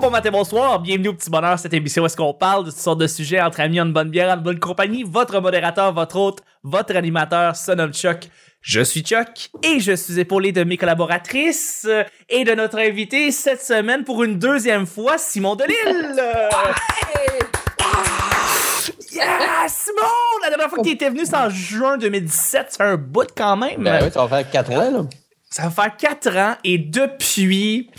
bon 0.00 0.08
matin, 0.10 0.30
bonsoir. 0.30 0.80
Bienvenue 0.80 1.08
au 1.08 1.12
Petit 1.12 1.28
Bonheur, 1.28 1.58
cette 1.58 1.74
émission 1.74 2.02
où 2.02 2.06
est-ce 2.06 2.16
qu'on 2.16 2.32
parle 2.32 2.64
de 2.64 2.70
toutes 2.70 2.78
sortes 2.78 3.00
de 3.00 3.06
sujets 3.06 3.38
entre 3.42 3.60
amis, 3.60 3.78
en 3.82 3.86
bonne 3.86 4.08
bière, 4.08 4.32
en 4.32 4.38
bonne 4.38 4.58
compagnie. 4.58 5.02
Votre 5.02 5.40
modérateur, 5.40 5.92
votre 5.92 6.16
hôte, 6.16 6.38
votre 6.62 6.96
animateur 6.96 7.54
se 7.54 7.72
nomme 7.72 7.92
Chuck. 7.92 8.30
Je 8.62 8.80
suis 8.80 9.02
Chuck 9.02 9.50
et 9.62 9.78
je 9.78 9.92
suis 9.94 10.18
épaulé 10.18 10.52
de 10.52 10.64
mes 10.64 10.78
collaboratrices 10.78 11.86
et 12.30 12.44
de 12.44 12.52
notre 12.52 12.78
invité 12.78 13.30
cette 13.30 13.60
semaine 13.60 14.04
pour 14.04 14.22
une 14.24 14.38
deuxième 14.38 14.86
fois, 14.86 15.18
Simon 15.18 15.54
Delille. 15.54 15.76
Yeah, 19.12 19.68
Simon! 19.68 20.00
La 20.42 20.48
dernière 20.48 20.70
fois 20.70 20.78
que 20.78 20.84
tu 20.84 20.94
étais 20.94 21.10
venu, 21.10 21.26
c'est 21.26 21.36
en 21.36 21.50
juin 21.50 21.98
2017. 21.98 22.66
C'est 22.70 22.82
un 22.82 22.96
bout 22.96 23.28
quand 23.36 23.56
même. 23.58 23.82
Ben 23.82 24.04
oui, 24.04 24.10
ça 24.10 24.24
va 24.24 24.42
faire 24.42 24.50
4 24.50 24.72
ans, 24.72 24.90
là. 24.90 25.04
Ça 25.50 25.64
va 25.64 25.70
faire 25.70 25.96
4 25.96 26.36
ans 26.38 26.54
et 26.64 26.78
depuis, 26.78 27.90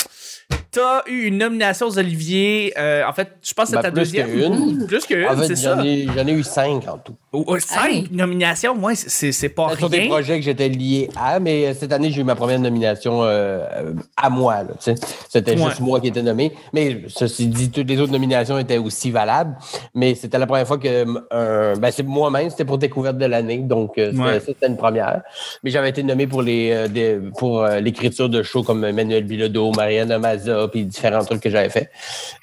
T'as 0.71 1.01
eu 1.07 1.23
une 1.25 1.37
nomination 1.37 1.87
aux 1.87 1.99
Olivier. 1.99 2.73
Euh, 2.77 3.03
en 3.05 3.11
fait, 3.11 3.27
je 3.41 3.53
pense 3.53 3.65
que 3.65 3.71
c'est 3.71 3.75
Ben, 3.75 3.81
ta 3.81 3.91
plus 3.91 3.99
deuxième. 4.03 4.29
qu'une. 4.29 4.85
Plus 4.87 5.05
qu'une, 5.05 5.25
En 5.25 5.35
fait, 5.35 5.47
c'est 5.47 5.55
ça. 5.57 5.75
j'en 5.75 5.83
ai, 5.83 6.07
j'en 6.15 6.25
ai 6.25 6.31
eu 6.31 6.43
5 6.43 6.87
en 6.87 6.97
tout. 6.97 7.13
Oh, 7.33 7.43
oh, 7.47 7.59
cinq 7.59 7.89
Hey. 7.91 8.07
nominations, 8.11 8.73
moi, 8.75 8.95
c'est- 8.95 9.09
c'est 9.09 9.31
c'est 9.33 9.49
pas 9.49 9.75
Sur 9.77 9.89
des 9.89 9.99
rien. 9.99 10.07
projets 10.09 10.37
que 10.39 10.45
j'étais 10.45 10.69
lié 10.69 11.09
à, 11.17 11.39
mais 11.41 11.67
euh, 11.67 11.73
cette 11.77 11.91
année, 11.91 12.09
j'ai 12.11 12.21
eu 12.21 12.23
ma 12.23 12.35
première 12.35 12.59
nomination 12.59 13.21
euh, 13.23 13.93
à 14.15 14.29
moi. 14.29 14.63
là. 14.63 14.95
C'était 15.29 15.51
Ouais. 15.59 15.65
juste 15.69 15.79
moi 15.81 15.99
qui 15.99 16.07
étais 16.07 16.21
nommé. 16.21 16.53
Mais 16.73 17.01
ceci 17.07 17.47
dit, 17.47 17.69
toutes 17.69 17.87
les 17.89 17.99
autres 17.99 18.11
nominations 18.13 18.57
étaient 18.57 18.77
aussi 18.77 19.11
valables. 19.11 19.55
Mais 19.93 20.15
c'était 20.15 20.37
la 20.39 20.47
première 20.47 20.67
fois 20.67 20.77
que 20.77 21.05
euh, 21.33 21.75
ben, 21.75 21.91
c'est 21.91 22.03
moi-même, 22.03 22.49
c'était 22.49 22.65
pour 22.65 22.77
découverte 22.77 23.17
de 23.17 23.25
l'année. 23.25 23.57
Donc, 23.59 23.91
c'était- 23.97 24.17
Ouais. 24.17 24.39
ça, 24.39 24.45
c'était 24.47 24.67
une 24.67 24.77
première. 24.77 25.21
Mais 25.63 25.71
j'avais 25.71 25.89
été 25.89 26.01
nommé 26.03 26.27
pour 26.27 26.41
les 26.41 26.71
euh, 26.71 26.87
des- 26.87 27.19
pour 27.37 27.61
euh, 27.63 27.79
l'écriture 27.81 28.29
de 28.29 28.41
shows 28.43 28.63
comme 28.63 28.89
Manuel 28.89 29.23
Bilodeau, 29.25 29.71
Marianne 29.71 30.11
Maza, 30.45 30.67
puis 30.67 30.85
différents 30.85 31.23
trucs 31.23 31.41
que 31.41 31.49
j'avais 31.49 31.69
fait. 31.69 31.89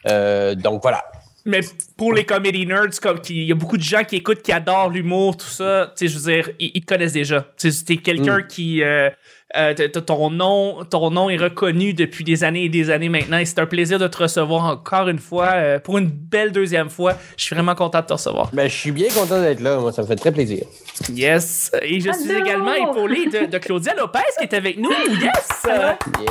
Euh, 0.06 0.54
donc, 0.54 0.82
voilà. 0.82 1.04
Mais 1.44 1.60
pour 1.96 2.12
les 2.12 2.24
comedy 2.24 2.66
nerds, 2.66 3.00
comme 3.00 3.20
il 3.30 3.44
y 3.44 3.52
a 3.52 3.54
beaucoup 3.54 3.78
de 3.78 3.82
gens 3.82 4.04
qui 4.04 4.16
écoutent, 4.16 4.42
qui 4.42 4.52
adorent 4.52 4.90
l'humour, 4.90 5.36
tout 5.36 5.46
ça. 5.46 5.92
Tu 5.96 6.06
sais, 6.06 6.12
je 6.12 6.18
veux 6.18 6.32
dire, 6.32 6.50
ils, 6.58 6.72
ils 6.74 6.80
te 6.82 6.86
connaissent 6.86 7.14
déjà. 7.14 7.46
Tu 7.56 7.70
t'es 7.72 7.96
quelqu'un 7.96 8.42
qui, 8.42 8.82
euh, 8.82 9.08
euh, 9.56 9.72
ton 9.88 10.30
nom, 10.30 10.84
ton 10.84 11.10
nom 11.10 11.30
est 11.30 11.38
reconnu 11.38 11.94
depuis 11.94 12.22
des 12.22 12.44
années 12.44 12.64
et 12.64 12.68
des 12.68 12.90
années 12.90 13.08
maintenant. 13.08 13.38
Et 13.38 13.46
c'est 13.46 13.58
un 13.60 13.66
plaisir 13.66 13.98
de 13.98 14.06
te 14.06 14.18
recevoir 14.18 14.64
encore 14.64 15.08
une 15.08 15.18
fois, 15.18 15.52
euh, 15.54 15.78
pour 15.78 15.96
une 15.96 16.08
belle 16.08 16.52
deuxième 16.52 16.90
fois. 16.90 17.14
Je 17.36 17.44
suis 17.44 17.54
vraiment 17.54 17.74
content 17.74 18.00
de 18.00 18.06
te 18.06 18.12
recevoir. 18.12 18.50
Ben, 18.52 18.68
je 18.68 18.76
suis 18.76 18.90
bien 18.92 19.08
content 19.08 19.40
d'être 19.40 19.60
là. 19.60 19.78
Moi, 19.78 19.90
ça 19.92 20.02
me 20.02 20.06
fait 20.06 20.16
très 20.16 20.32
plaisir. 20.32 20.66
Yes. 21.10 21.70
Et 21.80 21.98
je 22.00 22.12
suis 22.12 22.32
également 22.32 22.74
épaulé 22.74 23.26
de, 23.26 23.46
de 23.46 23.58
Claudia 23.58 23.94
Lopez 23.94 24.18
qui 24.38 24.44
est 24.44 24.54
avec 24.54 24.78
nous. 24.78 24.90
Yes. 25.08 25.66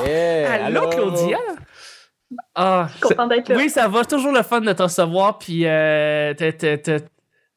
Yeah! 0.05 0.65
Allô, 0.65 0.87
Claudia? 0.89 1.37
Ah, 2.55 2.87
Content 3.01 3.27
d'être 3.27 3.49
là. 3.49 3.55
Oui, 3.55 3.69
ça 3.69 3.87
va. 3.87 4.05
Toujours 4.05 4.31
le 4.31 4.43
fun 4.43 4.61
de 4.61 4.71
te 4.73 4.83
recevoir. 4.83 5.39
Puis, 5.39 5.63
euh, 5.65 6.33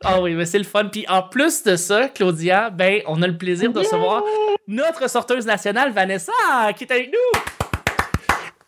Ah 0.05 0.21
oui, 0.21 0.35
mais 0.35 0.47
c'est 0.47 0.59
le 0.59 0.65
fun. 0.65 0.87
Puis, 0.87 1.05
en 1.09 1.23
plus 1.23 1.63
de 1.63 1.77
ça, 1.77 2.09
Claudia, 2.09 2.71
ben, 2.71 3.01
on 3.07 3.21
a 3.23 3.27
le 3.27 3.37
plaisir 3.37 3.73
de 3.73 3.79
recevoir 3.79 4.23
notre 4.71 5.11
sorteuse 5.11 5.45
nationale, 5.47 5.93
Vanessa, 5.93 6.33
qui 6.77 6.85
est 6.85 6.93
avec 6.93 7.13
nous. 7.13 7.41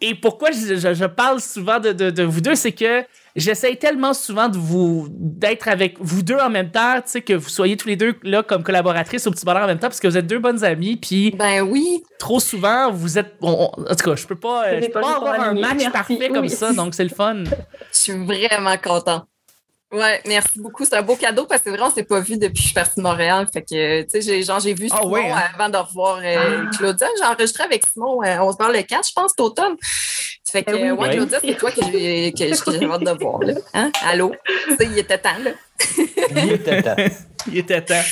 Et 0.05 0.17
pourquoi 0.17 0.50
je, 0.50 0.75
je- 0.75 0.95
je 0.95 1.05
parle 1.05 1.41
souvent 1.41 1.78
de, 1.78 1.92
de- 1.92 2.11
de 2.11 2.22
vous 2.25 2.41
deux, 2.41 2.56
c'est 2.56 2.72
que 2.72 3.05
j'essaye 3.36 3.77
tellement 3.78 4.14
souvent 4.14 4.48
de 4.48 4.58
vous 4.58 5.06
d'être 5.11 5.69
avec 5.69 5.95
vous 6.00 6.23
deux 6.25 6.39
en 6.39 6.50
même 6.50 6.73
temps, 6.73 6.97
tu 6.97 7.03
sais, 7.06 7.20
que 7.23 7.34
vous 7.34 7.48
soyez 7.48 7.77
tous 7.77 7.86
les 7.86 7.95
deux 7.95 8.17
là 8.25 8.42
comme 8.42 8.64
collaboratrices 8.64 9.28
au 9.28 9.30
petit 9.30 9.45
bonheur 9.45 9.62
en 9.62 9.67
même 9.69 9.78
temps, 9.78 9.86
parce 9.86 10.00
que 10.00 10.08
vous 10.08 10.17
êtes 10.19 10.27
deux 10.27 10.41
bonnes 10.41 10.64
amies, 10.64 10.97
puis 10.97 11.30
Ben 11.39 11.61
oui. 11.62 12.03
trop 12.19 12.41
souvent, 12.41 12.91
vous 12.91 13.17
êtes. 13.17 13.34
on- 13.42 13.70
on- 13.77 13.83
en 13.83 13.95
tout 13.95 14.11
cas, 14.11 14.17
je 14.17 14.27
peux 14.27 14.35
pas, 14.35 14.80
je 14.80 14.86
peux 14.86 15.01
pas 15.01 15.14
avoir 15.18 15.41
un 15.41 15.55
match 15.55 15.89
parfait 15.92 16.30
comme 16.30 16.48
ça, 16.48 16.73
donc 16.73 16.95
c'est 16.96 17.05
le 17.05 17.11
fun. 17.11 17.45
Je 17.45 17.51
suis 17.92 18.24
vraiment 18.24 18.77
content. 18.83 19.23
Ouais, 19.92 20.23
merci 20.27 20.58
beaucoup. 20.58 20.85
C'est 20.85 20.97
un 20.97 21.03
beau 21.03 21.17
cadeau 21.17 21.45
parce 21.45 21.61
que 21.61 21.70
c'est 21.70 21.77
vrai, 21.77 21.86
on 21.86 21.95
s'est 21.95 22.03
pas 22.05 22.20
vu 22.20 22.39
depuis 22.39 22.55
que 22.55 22.58
je 22.61 22.64
suis 22.64 22.75
partie 22.75 22.97
de 22.98 23.03
Montréal. 23.03 23.47
Fait 23.53 23.63
que, 23.63 24.03
tu 24.03 24.08
sais, 24.08 24.23
j'ai, 24.23 24.42
genre, 24.42 24.58
j'ai 24.58 24.73
vu 24.73 24.89
Ah 24.91 24.98
Simon 25.03 25.11
ouais, 25.13 25.30
hein? 25.30 25.42
avant 25.55 25.69
de 25.69 25.77
revoir 25.77 26.20
euh, 26.25 26.64
Claudia. 26.79 27.07
J'ai 27.19 27.25
enregistré 27.25 27.64
avec 27.64 27.85
Simon, 27.86 28.23
euh, 28.23 28.39
on 28.41 28.53
se 28.53 28.57
parle 28.57 28.75
le 28.75 28.83
4, 28.83 29.07
je 29.07 29.13
pense, 29.14 29.30
cet 29.33 29.41
automne. 29.41 29.77
Fait 30.51 30.63
que, 30.63 30.70
Ah 30.70 30.75
oui, 30.77 30.91
ouais, 30.91 31.08
oui. 31.08 31.11
Claudia, 31.17 31.39
c'est 31.45 31.57
toi 31.57 31.70
que 31.70 31.80
j'ai, 31.92 32.33
que, 32.33 32.64
que 32.64 32.79
j'ai 32.79 32.85
hâte 32.91 33.05
de 33.05 33.23
voir, 33.23 33.41
là. 33.42 33.55
Hein? 33.75 33.92
Allô? 34.07 34.33
Tu 34.69 34.77
sais, 34.77 34.86
il 34.86 34.98
était 34.98 35.19
temps, 35.19 35.30
là. 35.42 35.51
Il 36.36 36.53
était 36.53 36.83
temps. 36.83 36.97
Il 37.48 37.59
était 37.59 37.83
temps. 37.83 38.03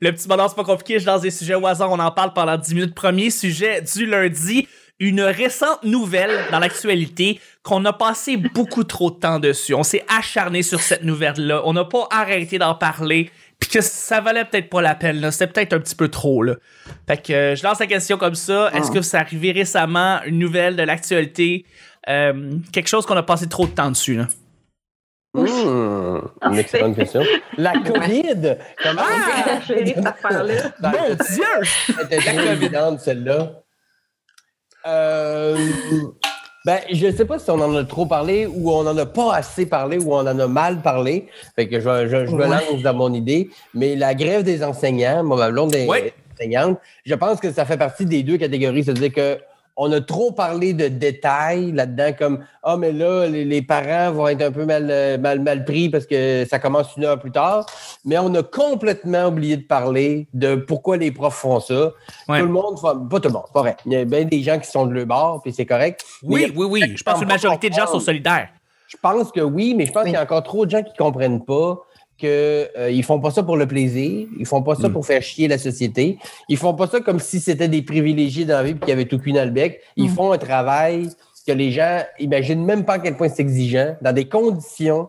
Le 0.00 0.12
petit 0.12 0.26
bonheur, 0.26 0.48
c'est 0.48 0.56
pas 0.56 0.64
compliqué, 0.64 0.98
je 0.98 1.04
lance 1.06 1.20
des 1.20 1.30
sujets 1.30 1.54
au 1.56 1.66
hasard, 1.66 1.90
on 1.90 1.98
en 1.98 2.10
parle 2.10 2.32
pendant 2.32 2.56
10 2.56 2.74
minutes. 2.74 2.94
Premier 2.94 3.30
sujet 3.30 3.82
du 3.82 4.06
lundi, 4.06 4.66
une 5.00 5.20
récente 5.20 5.84
nouvelle 5.84 6.30
dans 6.50 6.58
l'actualité 6.58 7.40
qu'on 7.62 7.84
a 7.84 7.92
passé 7.92 8.36
beaucoup 8.36 8.84
trop 8.84 9.10
de 9.10 9.16
temps 9.16 9.38
dessus. 9.38 9.74
On 9.74 9.82
s'est 9.82 10.04
acharné 10.08 10.62
sur 10.62 10.80
cette 10.80 11.04
nouvelle-là, 11.04 11.62
on 11.64 11.72
n'a 11.72 11.84
pas 11.84 12.06
arrêté 12.10 12.58
d'en 12.58 12.74
parler, 12.74 13.30
puis 13.60 13.70
que 13.70 13.80
ça 13.80 14.20
valait 14.20 14.44
peut-être 14.44 14.68
pas 14.70 14.82
la 14.82 14.94
peine, 14.94 15.20
là. 15.20 15.30
C'était 15.30 15.46
peut-être 15.48 15.72
un 15.72 15.80
petit 15.80 15.94
peu 15.94 16.08
trop, 16.08 16.42
là. 16.42 16.54
Fait 17.06 17.20
que 17.22 17.32
euh, 17.32 17.54
je 17.56 17.62
lance 17.62 17.78
la 17.80 17.86
question 17.86 18.16
comme 18.18 18.34
ça. 18.34 18.70
Est-ce 18.74 18.90
que 18.90 19.02
ça 19.02 19.18
arrivé 19.20 19.52
récemment, 19.52 20.20
une 20.26 20.38
nouvelle 20.38 20.76
de 20.76 20.82
l'actualité, 20.82 21.64
euh, 22.08 22.52
quelque 22.72 22.88
chose 22.88 23.04
qu'on 23.06 23.16
a 23.16 23.22
passé 23.22 23.48
trop 23.48 23.66
de 23.66 23.72
temps 23.72 23.90
dessus, 23.90 24.14
là? 24.16 24.28
Hmm, 25.34 26.20
une 26.50 26.58
excellente 26.58 26.96
question. 26.96 27.22
La 27.58 27.72
COVID! 27.74 28.56
Comment 28.82 29.02
Ah! 29.04 29.60
cette 29.66 30.06
affaire-là. 30.06 30.54
Ben, 30.80 30.90
Mon 30.90 31.14
Dieu! 31.14 31.94
C'était 32.00 32.52
évidente, 32.52 33.00
celle-là. 33.00 33.52
Euh, 34.88 35.56
ben, 36.64 36.80
je 36.92 37.10
sais 37.12 37.24
pas 37.24 37.38
si 37.38 37.50
on 37.50 37.60
en 37.60 37.74
a 37.76 37.84
trop 37.84 38.06
parlé 38.06 38.46
ou 38.46 38.70
on 38.70 38.86
en 38.86 38.96
a 38.96 39.06
pas 39.06 39.34
assez 39.34 39.66
parlé 39.66 39.98
ou 39.98 40.12
on 40.14 40.20
en 40.26 40.38
a 40.38 40.46
mal 40.46 40.80
parlé. 40.82 41.28
Fait 41.56 41.68
que 41.68 41.78
je, 41.80 42.08
je- 42.08 42.26
je 42.26 42.34
me 42.34 42.42
Ouais. 42.42 42.48
lance 42.48 42.82
dans 42.82 42.94
mon 42.94 43.12
idée. 43.12 43.50
Mais 43.74 43.96
la 43.96 44.14
grève 44.14 44.42
des 44.42 44.64
enseignants, 44.64 45.22
ma 45.22 45.50
blonde 45.50 45.74
est 45.74 45.86
Ouais. 45.86 46.12
enseignante, 46.34 46.78
je 47.04 47.14
pense 47.14 47.38
que 47.40 47.52
ça 47.52 47.64
fait 47.64 47.76
partie 47.78 48.06
des 48.06 48.22
deux 48.22 48.38
catégories. 48.38 48.84
C'est-à-dire 48.84 49.12
que 49.12 49.38
on 49.80 49.92
a 49.92 50.00
trop 50.00 50.32
parlé 50.32 50.72
de 50.72 50.88
détails 50.88 51.70
là-dedans, 51.70 52.10
comme 52.18 52.44
Ah, 52.64 52.76
mais 52.76 52.90
là, 52.90 53.26
les, 53.28 53.44
les 53.44 53.62
parents 53.62 54.10
vont 54.12 54.26
être 54.26 54.42
un 54.42 54.50
peu 54.50 54.64
mal, 54.64 54.88
euh, 54.90 55.16
mal, 55.18 55.38
mal 55.40 55.64
pris 55.64 55.88
parce 55.88 56.04
que 56.04 56.44
ça 56.50 56.58
commence 56.58 56.96
une 56.96 57.04
heure 57.04 57.20
plus 57.20 57.30
tard. 57.30 57.64
Mais 58.04 58.16
on 58.18 58.32
a 58.34 58.42
complètement 58.42 59.26
oublié 59.26 59.56
de 59.56 59.62
parler 59.66 60.28
de 60.32 60.54
pourquoi 60.54 60.96
les 60.96 61.10
profs 61.10 61.34
font 61.36 61.60
ça. 61.60 61.92
Ouais. 62.28 62.40
Tout 62.40 62.46
le 62.46 62.52
monde, 62.52 62.80
pas 62.80 62.94
tout 63.20 63.28
le 63.28 63.34
monde, 63.34 63.42
c'est 63.46 63.52
pas 63.52 63.62
vrai. 63.62 63.76
Il 63.86 63.92
y 63.92 63.96
a 63.96 64.04
bien 64.04 64.24
des 64.24 64.42
gens 64.42 64.58
qui 64.58 64.70
sont 64.70 64.86
de 64.86 64.92
leur 64.94 65.06
bord, 65.06 65.42
puis 65.42 65.52
c'est 65.52 65.66
correct. 65.66 66.04
Oui, 66.22 66.52
oui, 66.56 66.66
oui. 66.70 66.92
Je 66.96 67.02
pense 67.02 67.14
que 67.16 67.20
la 67.24 67.26
majorité 67.34 67.68
de 67.70 67.74
gens 67.74 67.86
sont 67.86 68.00
solidaires. 68.00 68.48
Je 68.86 68.96
pense 69.02 69.30
que 69.32 69.40
oui, 69.40 69.74
mais 69.76 69.84
je 69.86 69.92
pense 69.92 70.04
Oui. 70.04 70.10
qu'il 70.10 70.14
y 70.14 70.16
a 70.16 70.22
encore 70.22 70.42
trop 70.42 70.64
de 70.64 70.70
gens 70.70 70.82
qui 70.82 70.94
comprennent 70.96 71.44
pas 71.44 71.82
qu'ils 72.16 72.28
euh, 72.30 72.90
ils 72.90 73.04
font 73.04 73.20
pas 73.20 73.30
ça 73.30 73.42
pour 73.44 73.56
le 73.56 73.66
plaisir, 73.66 74.26
ils 74.38 74.46
font 74.46 74.62
pas 74.62 74.74
ça 74.74 74.88
Mm. 74.88 74.92
pour 74.92 75.06
faire 75.06 75.22
chier 75.22 75.46
la 75.46 75.58
société, 75.58 76.18
ils 76.48 76.56
font 76.56 76.74
pas 76.74 76.86
ça 76.88 77.00
comme 77.00 77.20
si 77.20 77.38
c'était 77.38 77.68
des 77.68 77.82
privilégiés 77.82 78.44
dans 78.44 78.54
la 78.56 78.62
vie 78.64 78.70
et 78.72 78.74
qu'ils 78.78 78.92
avaient 78.92 79.04
tout 79.04 79.18
cuit 79.18 79.32
dans 79.32 79.44
le 79.44 79.50
bec. 79.52 79.80
Ils 79.96 80.10
Mm. 80.10 80.14
font 80.14 80.32
un 80.32 80.38
travail 80.38 81.08
que 81.46 81.52
les 81.52 81.70
gens 81.70 82.00
imaginent 82.18 82.64
même 82.64 82.84
pas 82.84 82.94
à 82.94 82.98
quel 82.98 83.16
point 83.16 83.28
c'est 83.28 83.42
exigeant, 83.42 83.94
dans 84.02 84.12
des 84.12 84.28
conditions 84.28 85.08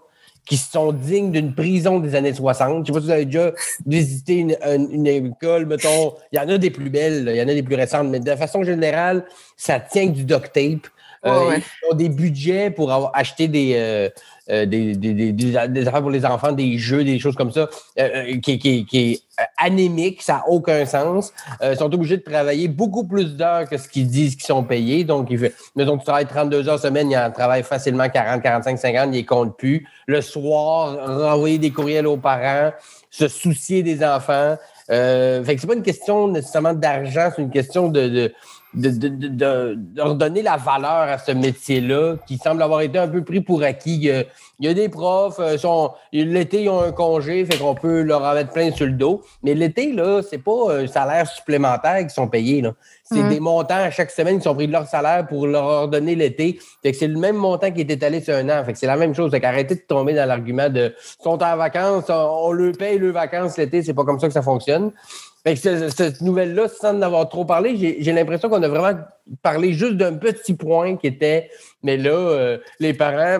qui 0.49 0.57
sont 0.57 0.91
dignes 0.91 1.31
d'une 1.31 1.53
prison 1.53 1.99
des 1.99 2.15
années 2.15 2.33
60. 2.33 2.87
Je 2.87 2.91
sais 2.91 2.93
pas 2.93 2.99
si 2.99 3.05
vous 3.05 3.11
avez 3.11 3.25
déjà 3.25 3.51
visité 3.85 4.33
une, 4.37 4.57
une- 4.91 5.05
école, 5.05 5.67
mettons, 5.67 6.15
il 6.31 6.37
y 6.37 6.39
en 6.39 6.49
a 6.49 6.57
des 6.57 6.71
plus 6.71 6.89
belles, 6.89 7.25
il 7.29 7.35
y 7.35 7.41
en 7.41 7.47
a 7.47 7.53
des 7.53 7.61
plus 7.61 7.75
récentes, 7.75 8.07
mais 8.09 8.19
de 8.19 8.35
façon 8.35 8.63
générale, 8.63 9.25
ça 9.55 9.79
tient 9.79 10.07
du 10.07 10.23
duct 10.25 10.51
tape. 10.51 10.87
Ouais, 11.23 11.31
Euh, 11.31 11.49
ouais. 11.49 11.59
Ils 11.59 11.91
ont 11.91 11.95
des 11.95 12.09
budgets 12.09 12.69
pour 12.71 12.91
avoir 12.91 13.11
acheté 13.13 13.47
des, 13.47 13.73
euh, 13.75 14.09
euh, 14.49 14.65
des, 14.65 14.95
des, 14.95 15.31
des, 15.31 15.87
affaires 15.87 16.01
pour 16.01 16.09
les 16.09 16.25
enfants, 16.25 16.51
des 16.51 16.77
jeux, 16.79 17.03
des 17.03 17.19
choses 17.19 17.35
comme 17.35 17.51
ça, 17.51 17.69
euh, 17.99 18.39
qui, 18.39 18.57
qui, 18.57 18.85
qui 18.85 19.11
est 19.11 19.21
anémique, 19.57 20.23
ça 20.23 20.33
n'a 20.33 20.43
aucun 20.47 20.85
sens. 20.85 21.33
Euh, 21.61 21.73
ils 21.73 21.77
sont 21.77 21.93
obligés 21.93 22.17
de 22.17 22.23
travailler 22.23 22.67
beaucoup 22.67 23.05
plus 23.05 23.35
d'heures 23.35 23.69
que 23.69 23.77
ce 23.77 23.87
qu'ils 23.87 24.07
disent 24.07 24.35
qu'ils 24.35 24.45
sont 24.45 24.63
payés. 24.63 25.03
Donc, 25.03 25.27
ils 25.29 25.51
mettons 25.75 25.95
que 25.95 25.99
tu 25.99 26.05
travailles 26.05 26.25
32 26.25 26.67
heures 26.67 26.79
semaine, 26.79 27.11
ils 27.11 27.17
en 27.17 27.29
travaillent 27.31 27.63
facilement 27.63 28.09
40, 28.09 28.41
45, 28.41 28.79
50, 28.79 29.09
ils 29.11 29.17
les 29.17 29.25
comptent 29.25 29.55
plus. 29.55 29.85
Le 30.07 30.21
soir, 30.21 30.97
renvoyer 31.05 31.59
des 31.59 31.69
courriels 31.71 32.07
aux 32.07 32.17
parents, 32.17 32.71
se 33.11 33.27
soucier 33.27 33.83
des 33.83 34.03
enfants. 34.03 34.57
Euh, 34.89 35.43
fait 35.43 35.55
que 35.55 35.61
c'est 35.61 35.67
pas 35.67 35.75
une 35.75 35.83
question 35.83 36.27
nécessairement 36.27 36.73
d'argent, 36.73 37.29
c'est 37.35 37.43
une 37.43 37.51
question 37.51 37.89
de, 37.89 38.07
de, 38.07 38.33
de, 38.73 38.89
de, 38.89 39.07
de, 39.07 39.27
de- 39.27 39.75
de 39.77 40.01
redonner 40.01 40.41
la 40.41 40.57
valeur 40.57 40.91
à 41.09 41.17
ce 41.17 41.31
métier-là 41.31 42.15
qui 42.27 42.37
semble 42.37 42.61
avoir 42.61 42.81
été 42.81 42.99
un 42.99 43.07
peu 43.07 43.23
pris 43.23 43.41
pour 43.41 43.63
acquis. 43.63 43.95
Il 43.95 44.25
y 44.65 44.67
a, 44.67 44.73
des 44.73 44.89
profs, 44.89 45.39
euh, 45.39 45.57
sont, 45.57 45.91
l'été, 46.13 46.63
ils 46.63 46.69
ont 46.69 46.81
un 46.81 46.91
congé, 46.91 47.45
fait 47.45 47.57
qu'on 47.57 47.73
peut 47.75 48.01
leur 48.01 48.21
en 48.23 48.33
mettre 48.33 48.51
plein 48.51 48.71
sur 48.71 48.85
le 48.85 48.91
dos. 48.91 49.21
Mais 49.43 49.53
l'été, 49.55 49.91
là, 49.93 50.21
c'est 50.21 50.37
pas 50.37 50.73
un 50.81 50.87
salaire 50.87 51.27
supplémentaire 51.27 52.05
qui 52.05 52.13
sont 52.13 52.27
payés. 52.27 52.61
Là. 52.61 52.73
C'est 53.11 53.27
des 53.27 53.39
montants 53.39 53.73
à 53.75 53.89
chaque 53.89 54.11
semaine 54.11 54.37
qui 54.37 54.43
sont 54.43 54.53
pris 54.53 54.67
de 54.67 54.71
leur 54.71 54.85
salaire 54.85 55.25
pour 55.25 55.47
leur 55.47 55.87
donner 55.87 56.13
l'été. 56.13 56.59
Fait 56.83 56.91
que 56.91 56.97
c'est 56.97 57.07
le 57.07 57.17
même 57.17 57.37
montant 57.37 57.71
qui 57.71 57.81
est 57.81 57.89
étalé 57.89 58.21
sur 58.21 58.35
un 58.35 58.47
an. 58.49 58.63
Fait 58.63 58.73
que 58.73 58.77
c'est 58.77 58.85
la 58.85 58.97
même 58.97 59.15
chose. 59.15 59.31
Fait 59.31 59.39
qu'arrêtez 59.39 59.73
de 59.75 59.79
tomber 59.87 60.13
dans 60.13 60.27
l'argument 60.27 60.69
de 60.69 60.93
sont 61.23 61.41
en 61.41 61.57
vacances, 61.57 62.03
on, 62.09 62.13
on 62.13 62.51
leur 62.51 62.77
paye 62.77 62.99
leurs 62.99 63.13
vacances 63.13 63.57
l'été, 63.57 63.81
c'est 63.81 63.95
pas 63.95 64.03
comme 64.03 64.19
ça 64.19 64.27
que 64.27 64.33
ça 64.33 64.43
fonctionne. 64.43 64.91
Fait 65.43 65.53
que 65.55 65.59
ce- 65.59 65.89
cette 65.89 66.21
nouvelle-là, 66.21 66.67
sans 66.67 66.95
en 66.95 67.01
avoir 67.01 67.29
trop 67.29 67.45
parlé, 67.45 67.77
j'ai 67.77 67.97
j'ai 68.03 68.11
l'impression 68.11 68.49
qu'on 68.49 68.61
a 68.61 68.67
vraiment 68.67 68.99
parlé 69.41 69.73
juste 69.73 69.93
d'un 69.97 70.13
petit 70.13 70.53
point 70.53 70.97
qui 70.97 71.07
était, 71.07 71.49
mais 71.83 71.95
là, 71.97 72.11
euh, 72.11 72.57
les 72.79 72.93
parents 72.93 73.39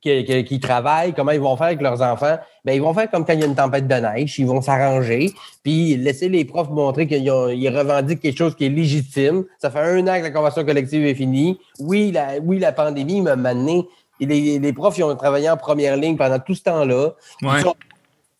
qui, 0.00 0.24
qui- 0.24 0.42
qui 0.44 0.58
travaillent, 0.58 1.14
comment 1.14 1.30
ils 1.30 1.38
vont 1.40 1.56
faire 1.56 1.68
avec 1.68 1.80
leurs 1.80 2.02
enfants, 2.02 2.36
ben, 2.64 2.72
ils 2.72 2.82
vont 2.82 2.92
faire 2.92 3.08
comme 3.08 3.24
quand 3.24 3.34
il 3.34 3.40
y 3.40 3.42
a 3.44 3.46
une 3.46 3.54
tempête 3.54 3.86
de 3.86 3.94
neige, 3.94 4.36
ils 4.40 4.46
vont 4.46 4.60
s'arranger, 4.60 5.30
puis 5.62 5.96
laisser 5.96 6.28
les 6.28 6.44
profs 6.44 6.70
montrer 6.70 7.06
qu'ils 7.06 7.30
ont- 7.30 7.48
ils 7.48 7.68
revendiquent 7.68 8.18
quelque 8.20 8.36
chose 8.38 8.56
qui 8.56 8.66
est 8.66 8.68
légitime. 8.68 9.44
Ça 9.58 9.70
fait 9.70 9.78
un 9.78 10.00
an 10.08 10.18
que 10.18 10.24
la 10.24 10.30
convention 10.32 10.64
collective 10.64 11.04
est 11.06 11.14
finie. 11.14 11.60
Oui, 11.78 12.10
la, 12.10 12.38
oui, 12.42 12.58
la 12.58 12.72
pandémie 12.72 13.20
m'a 13.20 13.36
mené. 13.36 13.86
Les, 14.18 14.58
les 14.58 14.72
profs, 14.72 14.98
ils 14.98 15.04
ont 15.04 15.14
travaillé 15.14 15.48
en 15.50 15.56
première 15.56 15.96
ligne 15.96 16.16
pendant 16.16 16.38
tout 16.40 16.54
ce 16.56 16.62
temps-là. 16.64 17.10
Ouais. 17.42 17.48
Ils 17.58 17.62
sont 17.62 17.74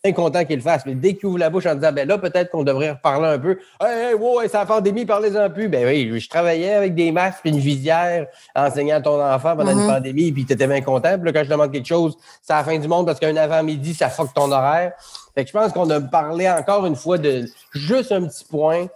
bien 0.04 0.12
contents 0.14 0.44
qu'ils 0.44 0.56
le 0.56 0.62
fassent. 0.62 0.84
Mais 0.84 0.96
dès 0.96 1.14
qu'ils 1.14 1.26
ouvrent 1.26 1.38
la 1.38 1.48
bouche 1.48 1.64
en 1.66 1.76
disant, 1.76 1.92
ben 1.92 2.08
là, 2.08 2.18
peut-être 2.18 2.50
qu'on 2.50 2.64
devrait 2.64 2.90
reparler 2.90 3.28
un 3.28 3.38
peu. 3.38 3.58
Hey, 3.80 4.08
hey, 4.08 4.14
wow, 4.14 4.40
hey, 4.40 4.48
c'est 4.48 4.56
la 4.58 4.66
pandémie, 4.66 5.06
parlez-en 5.06 5.48
plus. 5.48 5.68
Ben 5.68 5.86
oui, 5.86 6.18
je 6.18 6.28
travaillais 6.28 6.74
avec 6.74 6.96
des 6.96 7.12
masques 7.12 7.38
et 7.44 7.50
une 7.50 7.58
visière 7.60 8.26
enseignant 8.56 8.96
à 8.96 9.00
ton 9.00 9.22
enfant 9.22 9.56
pendant 9.56 9.70
une 9.70 9.78
Mhm. 9.82 9.86
pandémie, 9.86 10.32
puis 10.32 10.44
tu 10.44 10.54
étais 10.54 10.66
bien 10.66 10.80
content. 10.80 11.16
Puis 11.16 11.26
là, 11.26 11.32
quand 11.32 11.44
je 11.44 11.50
demande 11.50 11.70
quelque 11.70 11.86
chose, 11.86 12.16
c'est 12.42 12.52
à 12.52 12.56
la 12.58 12.64
fin 12.64 12.76
du 12.78 12.88
monde 12.88 13.06
parce 13.06 13.20
qu'un 13.20 13.36
avant-midi, 13.36 13.94
ça 13.94 14.08
fuck 14.08 14.34
ton 14.34 14.50
horaire. 14.50 14.92
Fait 15.36 15.44
que 15.44 15.48
je 15.48 15.52
pense 15.52 15.70
qu'on 15.72 15.88
a 15.90 16.00
parlé 16.00 16.50
encore 16.50 16.84
une 16.86 16.96
fois 16.96 17.16
de 17.18 17.44
juste 17.72 18.10
un 18.10 18.26
petit 18.26 18.44
point 18.44 18.86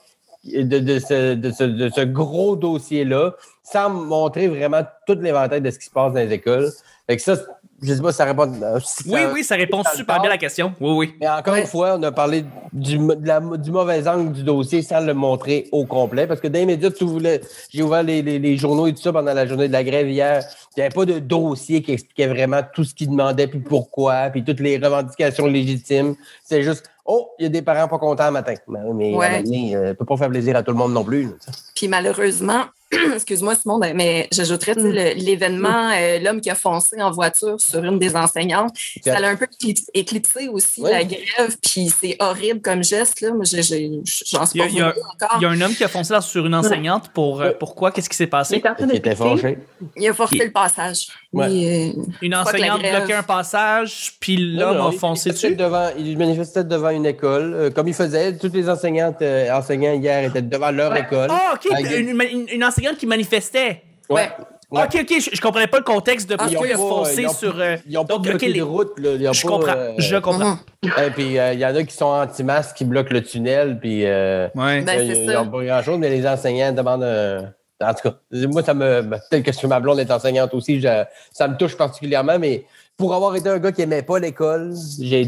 de, 0.44 0.78
de 0.80 0.98
ce, 0.98 1.34
de 1.34 1.50
ce- 1.52 1.62
de 1.64 1.88
ce 1.88 2.00
gros 2.00 2.56
dossier-là, 2.56 3.32
sans 3.62 3.90
montrer 3.90 4.48
vraiment 4.48 4.82
toute 5.06 5.20
l'éventail 5.22 5.60
de 5.60 5.70
ce 5.70 5.78
qui 5.78 5.86
se 5.86 5.90
passe 5.90 6.12
dans 6.12 6.18
les 6.20 6.32
écoles. 6.32 6.68
Fait 7.08 7.16
que 7.16 7.22
ça, 7.22 7.36
je 7.82 7.94
sais 7.94 8.00
pas 8.02 8.10
si 8.12 8.16
ça 8.18 8.24
répond. 8.24 8.50
si 8.84 9.04
Oui, 9.08 9.20
ça- 9.20 9.32
oui, 9.32 9.44
ça 9.44 9.54
répond 9.56 9.82
super 9.94 10.16
bien 10.20 10.30
à 10.30 10.34
la 10.34 10.38
question. 10.38 10.72
Oui, 10.80 10.90
oui. 10.96 11.14
mais 11.20 11.28
encore 11.28 11.54
Ouais. 11.54 11.60
une 11.62 11.66
fois, 11.66 11.96
on 11.98 12.02
a 12.02 12.12
parlé 12.12 12.44
du, 12.72 12.98
de 12.98 13.26
la- 13.26 13.40
du 13.40 13.70
mauvais 13.70 14.06
angle 14.08 14.32
du 14.32 14.42
dossier 14.42 14.82
sans 14.82 15.00
le 15.00 15.14
montrer 15.14 15.68
au 15.72 15.84
complet. 15.84 16.26
Parce 16.26 16.40
que 16.40 16.48
dans 16.48 16.58
les 16.58 16.66
médias, 16.66 16.90
tu 16.90 17.04
voulais, 17.04 17.40
j'ai 17.70 17.82
ouvert 17.82 18.02
les, 18.02 18.22
les- 18.22 18.38
les 18.38 18.56
journaux 18.56 18.86
et 18.86 18.92
tout 18.94 19.02
ça 19.02 19.12
pendant 19.12 19.32
la 19.34 19.46
journée 19.46 19.68
de 19.68 19.72
la 19.72 19.84
grève 19.84 20.08
hier. 20.08 20.42
Il 20.76 20.80
n'y 20.80 20.86
avait 20.86 20.94
pas 20.94 21.04
de 21.04 21.18
dossier 21.18 21.82
qui 21.82 21.92
expliquait 21.92 22.26
vraiment 22.26 22.60
tout 22.74 22.84
ce 22.84 22.94
qu'ils 22.94 23.08
demandaient, 23.10 23.46
puis 23.46 23.60
pourquoi, 23.60 24.30
puis 24.30 24.44
toutes 24.44 24.60
les 24.60 24.76
revendications 24.78 25.46
légitimes. 25.46 26.14
C'est 26.44 26.62
juste, 26.62 26.84
oh, 27.06 27.30
il 27.38 27.44
y 27.44 27.46
a 27.46 27.48
des 27.48 27.62
parents 27.62 27.88
pas 27.88 27.98
contents 27.98 28.26
le 28.26 28.32
matin. 28.32 28.54
Mais, 28.68 28.80
mais 28.94 29.14
Ouais. 29.14 29.26
à 29.26 29.78
euh, 29.78 29.94
peut 29.94 30.04
pas 30.04 30.16
faire 30.16 30.28
plaisir 30.28 30.54
à 30.56 30.62
tout 30.62 30.72
le 30.72 30.76
monde 30.78 30.92
non 30.92 31.04
plus. 31.04 31.30
Puis 31.74 31.88
malheureusement, 31.88 32.64
excuse-moi 33.14 33.54
Simon, 33.56 33.80
mais 33.94 34.28
j'ajouterais 34.32 34.74
Mm. 34.76 34.90
l'événement, 35.16 35.90
euh, 35.92 36.18
l'homme 36.20 36.40
qui 36.40 36.50
a 36.50 36.54
foncé 36.54 37.00
en 37.00 37.10
voiture 37.10 37.60
sur 37.60 37.82
une 37.84 37.98
des 37.98 38.14
enseignantes, 38.16 38.74
ça 39.04 39.18
l'a 39.20 39.28
un 39.30 39.36
peu 39.36 39.46
éclipsé- 39.94 40.48
aussi 40.48 40.82
Oui. 40.82 40.90
la 40.90 41.02
grève, 41.04 41.56
puis 41.62 41.88
c'est 41.88 42.16
horrible 42.20 42.60
comme 42.60 42.84
geste. 42.84 43.20
Là. 43.22 43.30
Moi, 43.32 43.44
j'en 43.44 43.62
suis 43.62 43.74
Il 43.74 44.34
y 44.34 44.36
a- 44.36 44.64
pas 44.64 44.70
il 44.70 44.76
y 44.76 44.80
a- 44.80 44.88
revenue 44.88 45.02
encore. 45.14 45.36
Il 45.38 45.42
y 45.42 45.46
a 45.46 45.50
un 45.50 45.60
homme 45.60 45.74
qui 45.74 45.84
a 45.84 45.88
foncé 45.88 46.12
là 46.12 46.20
sur 46.20 46.46
une 46.46 46.54
enseignante 46.54 47.08
pour. 47.10 47.40
euh, 47.40 47.46
Ouais. 47.48 47.56
pourquoi? 47.58 47.90
Qu'est-ce 47.90 48.08
qui 48.08 48.16
s'est 48.16 48.26
passé? 48.26 48.56
était. 48.56 49.58
Il 49.96 50.08
a 50.08 50.14
forcé 50.14 50.36
Il- 50.36 50.42
le 50.44 50.52
passage. 50.52 51.08
Ouais. 51.32 51.48
Mais, 51.48 51.92
euh, 51.96 52.02
Une 52.22 52.34
enseignante 52.34 52.80
grève. 52.80 52.98
bloquait 52.98 53.14
un 53.14 53.22
passage, 53.22 54.12
puis 54.20 54.36
l'homme 54.36 54.80
a 54.80 54.90
il 54.92 54.98
foncé 54.98 55.28
manifestait 55.30 55.48
dessus? 55.50 55.56
Devant, 55.56 55.88
il 55.98 56.16
manifestait 56.18 56.64
devant 56.64 56.90
une 56.90 57.06
école. 57.06 57.54
euh, 57.54 57.70
comme 57.70 57.88
il 57.88 57.94
faisait, 57.94 58.36
toutes 58.36 58.54
les 58.54 58.68
enseignantes, 58.68 59.20
euh, 59.22 59.50
enseignants 59.52 59.92
hier 59.94 60.24
étaient 60.24 60.42
devant 60.42 60.70
leur 60.70 60.94
école. 60.96 61.28
Ah, 61.30 61.54
ok, 61.54 61.72
Avec 61.72 61.88
des- 61.88 61.96
une, 61.98 62.08
une- 62.10 62.48
une 62.48 62.64
enseignante 62.64 62.75
qui 62.98 63.06
manifestait. 63.06 63.82
ouais. 64.08 64.28
Ouais. 64.68 64.82
Ok, 64.82 64.98
ok, 65.02 65.20
je, 65.20 65.30
je 65.32 65.40
comprenais 65.40 65.68
pas 65.68 65.78
le 65.78 65.84
contexte 65.84 66.28
de 66.28 66.34
Ah, 66.36 66.46
pourquoi 66.48 66.66
Ils 66.66 66.74
ont 66.76 66.88
foncé 66.88 67.28
sur. 67.28 67.56
euh, 67.60 67.76
Ils 67.86 67.92
n'ont 67.92 68.04
pas 68.04 68.14
donc, 68.14 68.24
bloqué 68.24 68.48
ok, 68.48 68.52
les 68.52 68.62
routes. 68.62 68.98
Là. 68.98 69.10
Ils 69.12 69.28
ont 69.28 69.32
je 69.32 69.42
pas, 69.42 69.48
comprends, 69.48 69.76
euh, 69.76 69.92
je 69.98 70.16
comprends. 70.16 70.58
Et 71.06 71.10
puis, 71.14 71.38
euh, 71.38 71.52
il 71.52 71.60
y 71.60 71.64
en 71.64 71.72
a 71.76 71.84
qui 71.84 71.94
sont 71.94 72.06
anti-masques, 72.06 72.76
qui 72.76 72.84
bloquent 72.84 73.12
le 73.14 73.22
tunnel, 73.22 73.78
puis 73.78 74.04
euh, 74.04 74.48
Ouais. 74.56 74.80
Ben, 74.82 75.00
ils 75.08 75.24
n'ont 75.30 75.46
pas 75.48 75.62
grand-chose, 75.64 75.98
mais 76.00 76.10
les 76.10 76.26
enseignants 76.26 76.72
demandent... 76.72 77.04
euh, 77.04 77.42
en 77.80 77.94
tout 77.94 78.08
cas, 78.10 78.16
moi, 78.48 78.64
ça 78.64 78.74
me... 78.74 79.02
ben, 79.02 79.20
Peut-être 79.30 79.44
que 79.44 79.52
sur 79.52 79.68
ma 79.68 79.78
blonde 79.78 80.00
est 80.00 80.10
enseignante 80.10 80.52
aussi, 80.52 80.80
je- 80.80 81.04
ça 81.32 81.46
me 81.46 81.56
touche 81.56 81.76
particulièrement, 81.76 82.36
mais 82.40 82.64
pour 82.96 83.14
avoir 83.14 83.36
été 83.36 83.48
un 83.48 83.58
gars 83.60 83.70
qui 83.70 83.82
aimait 83.82 84.02
pas 84.02 84.18
l'école, 84.18 84.74
j'ai 85.00 85.24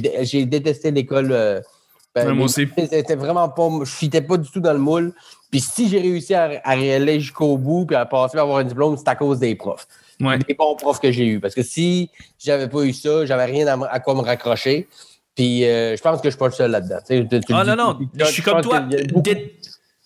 détesté 0.47 0.91
l'école. 0.91 1.63
Euh, 2.17 2.23
ben, 2.23 2.27
Ouais, 2.29 2.35
moi 2.35 2.47
les- 2.47 2.63
aussi. 2.63 2.69
C'était 2.91 3.17
vraiment 3.17 3.49
pas... 3.49 3.69
Je 3.85 3.91
fitais 3.91 4.23
pas 4.23 4.37
du 4.37 4.51
tout 4.51 4.61
dans 4.61 4.73
le 4.73 4.79
moule. 4.79 5.13
Puis 5.51 5.61
si 5.61 5.89
j'ai 5.89 6.01
réussi 6.01 6.35
à, 6.35 6.61
à 6.65 6.73
aller 6.73 7.21
jusqu'au 7.21 7.57
bout 7.57 7.87
puis 7.87 7.97
à 7.97 8.05
passer 8.07 8.37
à 8.39 8.43
avoir 8.43 8.59
un 8.59 8.65
diplôme, 8.65 8.97
c'est 8.97 9.09
à 9.09 9.15
cause 9.17 9.39
des 9.39 9.55
profs 9.55 9.87
Ouais. 10.21 10.37
des 10.39 10.55
bons 10.55 10.75
profs 10.75 11.01
que 11.01 11.13
j'ai 11.13 11.27
eus. 11.27 11.41
Parce 11.41 11.55
que 11.55 11.63
si 11.63 12.11
j'avais 12.39 12.69
pas 12.69 12.83
eu 12.83 12.93
ça, 12.93 13.25
j'avais 13.25 13.45
rien 13.45 13.67
à, 13.83 14.01
quoi 14.01 14.15
me 14.15 14.21
raccrocher. 14.21 14.89
Puis 15.37 15.65
euh, 15.65 15.97
je 15.97 16.03
pense 16.03 16.21
que 16.21 16.25
je 16.29 16.31
suis 16.31 16.39
pas 16.39 16.47
le 16.49 16.53
seul 16.53 16.71
là-dedans. 16.73 16.99
Ah 17.51 17.65
non, 17.65 17.77
non, 17.77 17.99
je 18.19 18.25
suis 18.25 18.43
comme 18.43 18.61
toi. 18.61 18.81
Dé- 18.81 19.55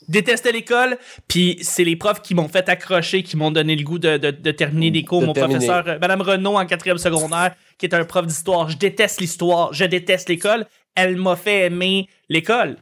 détestais 0.08 0.52
l'école, 0.52 0.98
puis 1.28 1.58
c'est 1.62 1.84
les 1.84 1.96
profs 1.96 2.20
qui 2.20 2.34
m'ont 2.34 2.48
fait 2.48 2.68
accrocher, 2.68 3.22
qui 3.22 3.36
m'ont 3.36 3.50
donné 3.50 3.74
le 3.76 3.84
goût 3.84 3.98
de, 3.98 4.16
de- 4.18 4.30
de 4.32 4.50
terminer 4.50 4.90
les 4.90 5.04
cours. 5.04 5.22
De 5.22 5.26
Mon 5.26 5.32
terminer. 5.32 5.66
professeur, 5.66 5.88
euh, 5.94 5.98
Madame 6.00 6.20
Renaud, 6.20 6.56
en 6.58 6.66
quatrième 6.66 6.98
secondaire, 6.98 7.54
qui 7.78 7.86
est 7.86 7.94
un 7.94 8.04
prof 8.04 8.26
d'histoire. 8.26 8.68
Je 8.68 8.76
déteste 8.76 9.20
l'histoire, 9.20 9.72
je 9.72 9.84
déteste 9.84 10.28
l'école. 10.28 10.66
Elle 10.94 11.16
m'a 11.16 11.36
fait 11.36 11.66
aimer 11.66 12.08
l'école. 12.32 12.76
Tu 12.76 12.80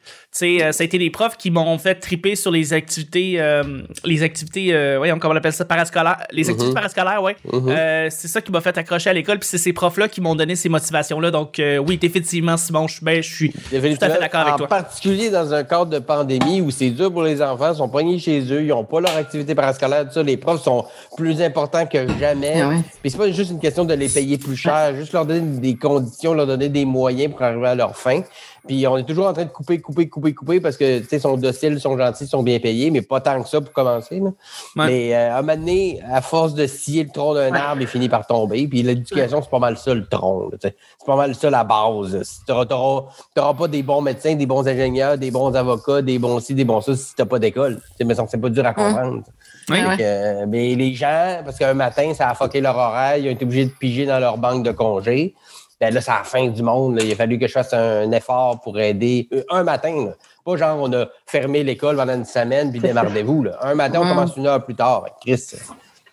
sais, 0.58 0.62
euh, 0.64 0.72
ça 0.72 0.82
a 0.82 0.84
été 0.84 0.96
les 0.98 1.10
profs 1.10 1.36
qui 1.36 1.50
m'ont 1.50 1.76
fait 1.78 1.96
triper 1.96 2.36
sur 2.36 2.50
les 2.50 2.72
activités, 2.72 3.34
euh, 3.40 3.82
les 4.04 4.22
activités, 4.22 4.72
euh, 4.72 4.94
voyons, 4.98 5.18
comment 5.18 5.34
on 5.34 5.36
appelle 5.36 5.52
ça, 5.52 5.64
parascolaires. 5.64 6.18
Les 6.30 6.42
activités 6.48 6.68
Mhm. 6.68 6.74
parascolaires, 6.74 7.22
ouais. 7.22 7.36
Mhm. 7.52 7.68
Euh, 7.68 8.06
c'est 8.10 8.28
ça 8.28 8.40
qui 8.40 8.52
m'a 8.52 8.60
fait 8.60 8.76
accrocher 8.78 9.10
à 9.10 9.12
l'école, 9.12 9.38
puis 9.40 9.48
c'est 9.48 9.58
ces 9.58 9.72
profs-là 9.72 10.08
qui 10.08 10.20
m'ont 10.20 10.34
donné 10.36 10.54
ces 10.56 10.68
motivations-là. 10.68 11.30
Donc, 11.30 11.58
euh, 11.58 11.78
oui, 11.78 11.98
effectivement, 12.00 12.56
Simon, 12.56 12.86
je, 12.86 13.04
ben, 13.04 13.22
je 13.22 13.34
suis 13.34 13.50
tout 13.52 13.58
à 13.76 13.80
fait 13.80 14.20
d'accord 14.20 14.40
avec 14.42 14.54
en 14.54 14.56
toi. 14.58 14.68
particulier 14.68 15.30
dans 15.30 15.52
un 15.52 15.64
cadre 15.64 15.86
de 15.86 15.98
pandémie 15.98 16.60
où 16.60 16.70
c'est 16.70 16.90
dur 16.90 17.12
pour 17.12 17.24
les 17.24 17.42
enfants, 17.42 17.72
ils 17.72 17.76
sont 17.78 17.88
pognés 17.88 18.18
chez 18.18 18.40
eux, 18.52 18.62
ils 18.62 18.68
n'ont 18.68 18.84
pas 18.84 19.00
leur 19.00 19.16
activité 19.16 19.54
parascolaire, 19.54 20.06
tout 20.06 20.12
ça. 20.14 20.22
Les 20.22 20.36
profs 20.36 20.62
sont 20.62 20.84
plus 21.16 21.42
importants 21.42 21.86
que 21.86 22.06
jamais. 22.20 22.60
Ah 22.62 22.68
ouais. 22.68 22.76
Puis 23.02 23.10
c'est 23.10 23.18
pas 23.18 23.30
juste 23.32 23.50
une 23.50 23.60
question 23.60 23.84
de 23.84 23.94
les 23.94 24.08
payer 24.08 24.38
plus 24.38 24.56
cher, 24.56 24.94
juste 24.94 25.12
leur 25.12 25.26
donner 25.26 25.58
des 25.60 25.74
conditions, 25.76 26.34
leur 26.34 26.46
donner 26.46 26.68
des 26.68 26.84
moyens 26.84 27.32
pour 27.32 27.42
arriver 27.42 27.66
à 27.68 27.74
leur 27.74 27.96
fin. 27.96 28.22
Puis 28.66 28.86
on 28.86 28.96
est 28.96 29.04
toujours 29.04 29.26
en 29.26 29.32
train 29.32 29.44
de 29.44 29.50
couper, 29.50 29.80
couper, 29.80 30.08
couper, 30.08 30.34
couper 30.34 30.60
parce 30.60 30.76
que, 30.76 30.98
tu 31.00 31.06
sais, 31.06 31.16
ils 31.16 31.20
sont 31.20 31.36
dociles, 31.36 31.74
ils 31.74 31.80
sont 31.80 31.96
gentils, 31.96 32.24
ils 32.24 32.28
sont 32.28 32.42
bien 32.42 32.58
payés, 32.58 32.90
mais 32.90 33.02
pas 33.02 33.20
tant 33.20 33.42
que 33.42 33.48
ça 33.48 33.60
pour 33.60 33.72
commencer. 33.72 34.20
là. 34.20 34.30
Ouais. 34.76 34.86
Mais 34.86 35.14
euh, 35.14 35.34
à 35.34 35.38
un 35.38 35.42
moment 35.42 35.56
donné, 35.56 36.00
à 36.10 36.20
force 36.20 36.54
de 36.54 36.66
scier 36.66 37.04
le 37.04 37.10
tronc 37.10 37.34
d'un 37.34 37.52
arbre, 37.54 37.82
il 37.82 37.86
finit 37.86 38.08
par 38.08 38.26
tomber. 38.26 38.66
Puis 38.68 38.82
l'éducation, 38.82 39.42
c'est 39.42 39.50
pas 39.50 39.58
mal 39.58 39.76
ça, 39.76 39.94
le 39.94 40.06
tronc. 40.06 40.50
C'est 40.60 40.74
pas 41.06 41.16
mal 41.16 41.34
ça, 41.34 41.50
la 41.50 41.64
base. 41.64 42.22
Si 42.22 42.44
tu 42.44 42.52
n'auras 42.52 43.54
pas 43.54 43.68
des 43.68 43.82
bons 43.82 44.02
médecins, 44.02 44.34
des 44.34 44.46
bons 44.46 44.66
ingénieurs, 44.66 45.18
des 45.18 45.30
bons 45.30 45.54
avocats, 45.54 46.02
des 46.02 46.18
bons 46.18 46.40
ci, 46.40 46.54
des 46.54 46.64
bons 46.64 46.80
ça, 46.80 46.94
si 46.94 47.14
tu 47.14 47.22
n'as 47.22 47.26
pas 47.26 47.38
d'école. 47.38 47.80
Mais 48.04 48.14
ça, 48.14 48.24
c'est 48.28 48.40
pas 48.40 48.48
dur 48.48 48.66
à 48.66 48.74
comprendre. 48.74 49.22
Ouais. 49.68 49.76
Fait 49.82 49.96
que, 49.96 50.02
euh, 50.02 50.46
mais 50.48 50.74
les 50.74 50.94
gens, 50.94 51.42
parce 51.44 51.58
qu'un 51.58 51.74
matin, 51.74 52.12
ça 52.14 52.30
a 52.30 52.34
fucké 52.34 52.60
leur 52.60 52.76
horaire, 52.76 53.16
ils 53.16 53.28
ont 53.28 53.32
été 53.32 53.44
obligés 53.44 53.66
de 53.66 53.70
piger 53.70 54.06
dans 54.06 54.18
leur 54.18 54.36
banque 54.36 54.64
de 54.64 54.72
congés. 54.72 55.34
Ben 55.80 55.94
là, 55.94 56.00
c'est 56.02 56.10
la 56.10 56.24
fin 56.24 56.46
du 56.48 56.62
monde. 56.62 56.96
là. 56.98 57.04
Il 57.04 57.10
a 57.12 57.16
fallu 57.16 57.38
que 57.38 57.46
je 57.46 57.52
fasse 57.52 57.72
un 57.72 58.10
effort 58.12 58.60
pour 58.60 58.78
aider 58.78 59.28
euh, 59.32 59.42
un 59.50 59.62
matin. 59.62 60.06
là. 60.06 60.12
Pas 60.44 60.56
genre 60.56 60.78
on 60.80 60.92
a 60.92 61.06
fermé 61.26 61.62
l'école 61.64 61.96
pendant 61.96 62.14
une 62.14 62.24
semaine 62.26 62.70
puis 62.70 62.80
démardez-vous. 62.80 63.44
là. 63.44 63.58
Un 63.62 63.74
matin, 63.74 64.00
on 64.00 64.04
Mm. 64.04 64.08
commence 64.08 64.36
une 64.36 64.46
heure 64.46 64.64
plus 64.64 64.74
tard. 64.74 65.04
Chris, 65.22 65.42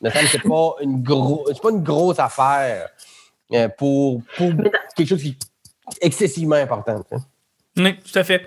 me 0.01 0.09
semble 0.09 0.24
que 0.25 0.31
c'est 0.31 0.39
pas 0.47 0.75
une 0.81 1.01
gros, 1.03 1.43
c'est 1.47 1.62
pas 1.62 1.71
une 1.71 1.83
grosse 1.83 2.19
affaire 2.19 2.88
euh, 3.53 3.67
pour, 3.77 4.21
pour 4.38 4.51
quelque 4.95 5.07
chose 5.09 5.21
qui 5.21 5.29
est 5.91 6.05
excessivement 6.05 6.55
important. 6.55 7.01
Oui, 7.75 7.95
tout 8.00 8.17
à 8.19 8.24
fait. 8.24 8.41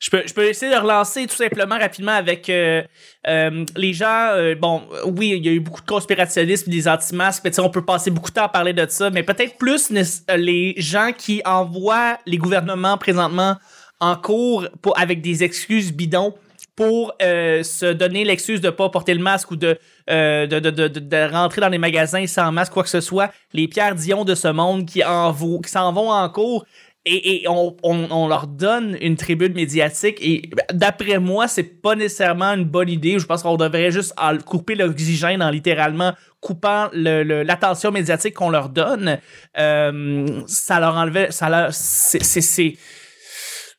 Je 0.00 0.08
peux, 0.08 0.22
je 0.26 0.32
peux 0.32 0.46
essayer 0.46 0.74
de 0.74 0.78
relancer 0.80 1.26
tout 1.26 1.36
simplement 1.36 1.78
rapidement 1.78 2.12
avec 2.12 2.48
euh, 2.48 2.82
euh, 3.28 3.66
les 3.76 3.92
gens. 3.92 4.28
euh, 4.32 4.54
bon, 4.54 4.82
oui, 5.04 5.34
il 5.36 5.44
y 5.44 5.48
a 5.50 5.52
eu 5.52 5.60
beaucoup 5.60 5.82
de 5.82 5.86
conspirationnisme, 5.86 6.70
des 6.70 6.88
anti-masques, 6.88 7.42
mais 7.44 7.60
on 7.60 7.68
peut 7.68 7.84
passer 7.84 8.10
beaucoup 8.10 8.30
de 8.30 8.34
temps 8.36 8.44
à 8.44 8.48
parler 8.48 8.72
de 8.72 8.86
ça, 8.88 9.10
mais 9.10 9.22
peut-être 9.22 9.58
plus 9.58 9.90
ne- 9.90 10.02
les 10.38 10.74
gens 10.78 11.10
qui 11.16 11.42
envoient 11.44 12.16
les 12.24 12.38
gouvernements 12.38 12.96
présentement 12.96 13.56
en 14.00 14.16
cours 14.16 14.66
pour, 14.80 14.98
avec 14.98 15.20
des 15.20 15.44
excuses 15.44 15.92
bidons 15.92 16.32
pour 16.74 17.12
se 17.20 17.92
donner 17.92 18.24
l'excuse 18.24 18.62
de 18.62 18.70
pas 18.70 18.88
porter 18.88 19.12
le 19.12 19.22
masque 19.22 19.50
ou 19.50 19.56
de, 19.56 19.78
de, 20.08 20.46
de, 20.46 20.70
de, 20.70 20.88
de- 20.88 21.30
rentrer 21.30 21.60
dans 21.60 21.68
les 21.68 21.76
magasins 21.76 22.26
sans 22.26 22.50
masque, 22.52 22.72
quoi 22.72 22.84
que 22.84 22.88
ce 22.88 23.02
soit. 23.02 23.30
Les 23.52 23.68
Pierre 23.68 23.94
Dion 23.94 24.24
de 24.24 24.34
ce 24.34 24.48
monde 24.48 24.86
qui 24.86 25.04
en 25.04 25.34
qui 25.34 25.68
s'en 25.70 25.92
vont 25.92 26.10
en 26.10 26.26
cours 26.30 26.64
et, 27.06 27.46
on, 27.48 28.28
leur 28.28 28.46
donne 28.46 28.96
une 29.00 29.16
tribune 29.16 29.54
médiatique 29.54 30.18
et 30.20 30.50
d'après 30.72 31.18
moi 31.18 31.48
c'est 31.48 31.62
pas 31.80 31.94
nécessairement 31.94 32.52
une 32.52 32.64
bonne 32.64 32.90
idée. 32.90 33.18
Je 33.18 33.24
pense 33.24 33.42
qu'on 33.42 33.56
devrait 33.56 33.90
juste 33.90 34.14
couper 34.44 34.74
l'oxygène 34.74 35.42
en 35.42 35.50
littéralement 35.50 36.12
coupant 36.40 36.90
l'attention 36.92 37.90
médiatique 37.90 38.34
qu'on 38.34 38.50
leur 38.50 38.68
donne. 38.68 39.18
Euh, 39.58 40.42
ça 40.46 40.78
leur 40.78 40.94
enlevait 40.96 41.30
ça 41.30 41.48
leur 41.48 41.68
c'est 41.72 42.76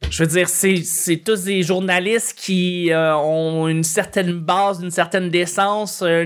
je 0.09 0.23
veux 0.23 0.27
dire, 0.27 0.49
c'est, 0.49 1.17
tous 1.23 1.43
des 1.43 1.63
journalistes 1.63 2.37
qui 2.37 2.91
euh, 2.91 3.15
ont 3.15 3.67
une 3.67 3.83
certaine 3.83 4.33
base, 4.33 4.81
une 4.81 4.91
certaine 4.91 5.29
décence, 5.29 6.01
euh, 6.01 6.25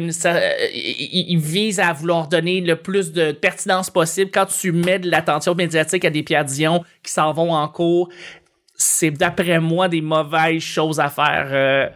ils, 0.74 1.38
visent 1.38 1.79
à 1.79 1.94
vouloir 1.94 2.27
donner 2.27 2.62
le 2.62 2.77
plus 2.77 3.12
de 3.12 3.32
pertinence 3.32 3.89
possible. 3.89 4.32
Quand 4.32 4.48
tu 4.48 4.72
mets 4.72 5.00
de 5.00 5.10
l'attention 5.10 5.53
médiatique 5.53 6.03
à 6.05 6.10
des 6.10 6.24
Pierre 6.24 6.46
qui 6.46 7.12
s'en 7.12 7.32
vont 7.34 7.53
en 7.53 7.67
cours, 7.67 8.10
c'est 8.75 9.12
d'après 9.12 9.60
moi 9.60 9.88
des 9.88 10.01
mauvaises 10.01 10.63
choses 10.63 11.00
à 11.00 11.10
faire. 11.10 11.48
euh, 11.51 11.89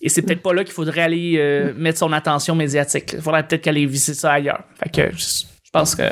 et 0.00 0.08
c'est 0.08 0.22
peut-être 0.22 0.42
pas 0.42 0.52
là 0.52 0.64
qu'il 0.64 0.72
faudrait 0.72 1.02
aller 1.02 1.72
mettre 1.76 1.98
son 1.98 2.12
attention 2.12 2.56
médiatique. 2.56 3.12
Il 3.12 3.20
faudrait 3.20 3.46
peut-être 3.46 3.62
qu'aller 3.62 3.86
visiter 3.86 4.14
ça 4.14 4.32
ailleurs. 4.32 4.64
Fait 4.82 4.90
que 4.90 5.16
je 5.16 5.44
pense 5.72 5.94
que. 5.94 6.02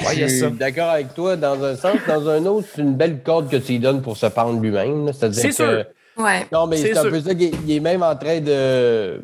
Ouais, 0.00 0.14
il 0.14 0.20
y 0.20 0.24
a 0.24 0.28
Je 0.28 0.34
suis 0.34 0.50
d'accord 0.52 0.90
avec 0.90 1.14
toi 1.14 1.36
dans 1.36 1.62
un 1.62 1.76
sens. 1.76 1.96
Dans 2.08 2.28
un 2.28 2.44
autre, 2.46 2.66
c'est 2.74 2.82
une 2.82 2.94
belle 2.94 3.22
corde 3.22 3.48
que 3.48 3.56
tu 3.56 3.72
lui 3.72 3.78
donnes 3.78 4.02
pour 4.02 4.16
se 4.16 4.26
pendre 4.26 4.60
lui-même. 4.60 5.10
C'est-à-dire 5.12 5.40
C'est 5.42 5.48
que- 5.48 5.54
sûr. 5.54 5.84
Ouais. 6.16 6.46
Non, 6.52 6.66
mais 6.66 6.76
C'est 6.76 6.96
un 6.96 7.02
peu 7.04 7.20
ça 7.20 7.34
qu'il 7.34 7.52
il 7.66 7.76
est 7.76 7.80
même 7.80 8.02
en 8.02 8.14
train 8.16 8.40
de. 8.40 9.20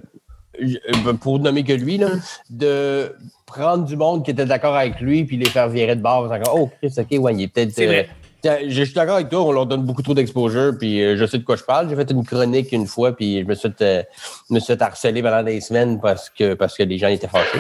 je- 0.61 1.11
Pour 1.21 1.39
nommer 1.39 1.65
que 1.65 1.73
lui, 1.73 1.99
là, 1.99 2.09
de 2.51 3.15
prendre 3.47 3.85
du 3.85 3.97
monde 3.97 4.25
qui 4.25 4.31
était 4.31 4.45
d'accord 4.45 4.77
avec 4.77 5.01
lui 5.01 5.25
puis 5.25 5.37
les 5.37 5.49
faire 5.49 5.69
virer 5.69 5.97
de 5.97 6.03
bord. 6.03 6.31
en 6.31 6.39
disant, 6.39 6.53
Oh, 6.55 6.71
Chris, 6.81 6.95
ok, 6.99 7.23
ouais, 7.23 7.35
il 7.35 7.43
est 7.43 7.49
peut-être. 7.49 7.73
C'est 7.73 7.87
vrai. 7.87 8.09
Je 8.45 8.83
suis 8.85 8.95
d'accord 8.95 9.17
avec 9.17 9.29
toi, 9.29 9.43
on 9.43 9.53
leur 9.53 9.67
donne 9.67 9.83
beaucoup 9.83 10.03
trop 10.03 10.15
d'exposure, 10.15 10.73
puis 10.79 11.03
euh, 11.03 11.17
je 11.17 11.25
sais 11.27 11.39
de 11.39 11.45
quoi 11.45 11.57
je 11.57 11.65
parle. 11.65 11.89
J'ai 11.89 11.97
fait 11.97 12.11
une 12.11 12.25
chronique 12.25 12.73
une 12.73 12.87
fois, 12.87 13.15
puis 13.15 13.41
je 13.41 13.45
me 13.45 13.55
suis 13.55 13.69
euh, 13.83 14.03
me 14.51 14.59
suis 14.61 14.67
fait 14.75 14.83
harceler 14.83 15.23
pendant 15.23 15.43
des 15.43 15.61
semaines 15.61 16.01
parce 16.01 16.31
que, 16.31 16.55
parce 16.55 16.77
que 16.77 16.83
les 16.83 16.99
gens 16.99 17.09
étaient 17.09 17.29
fâchés. 17.29 17.59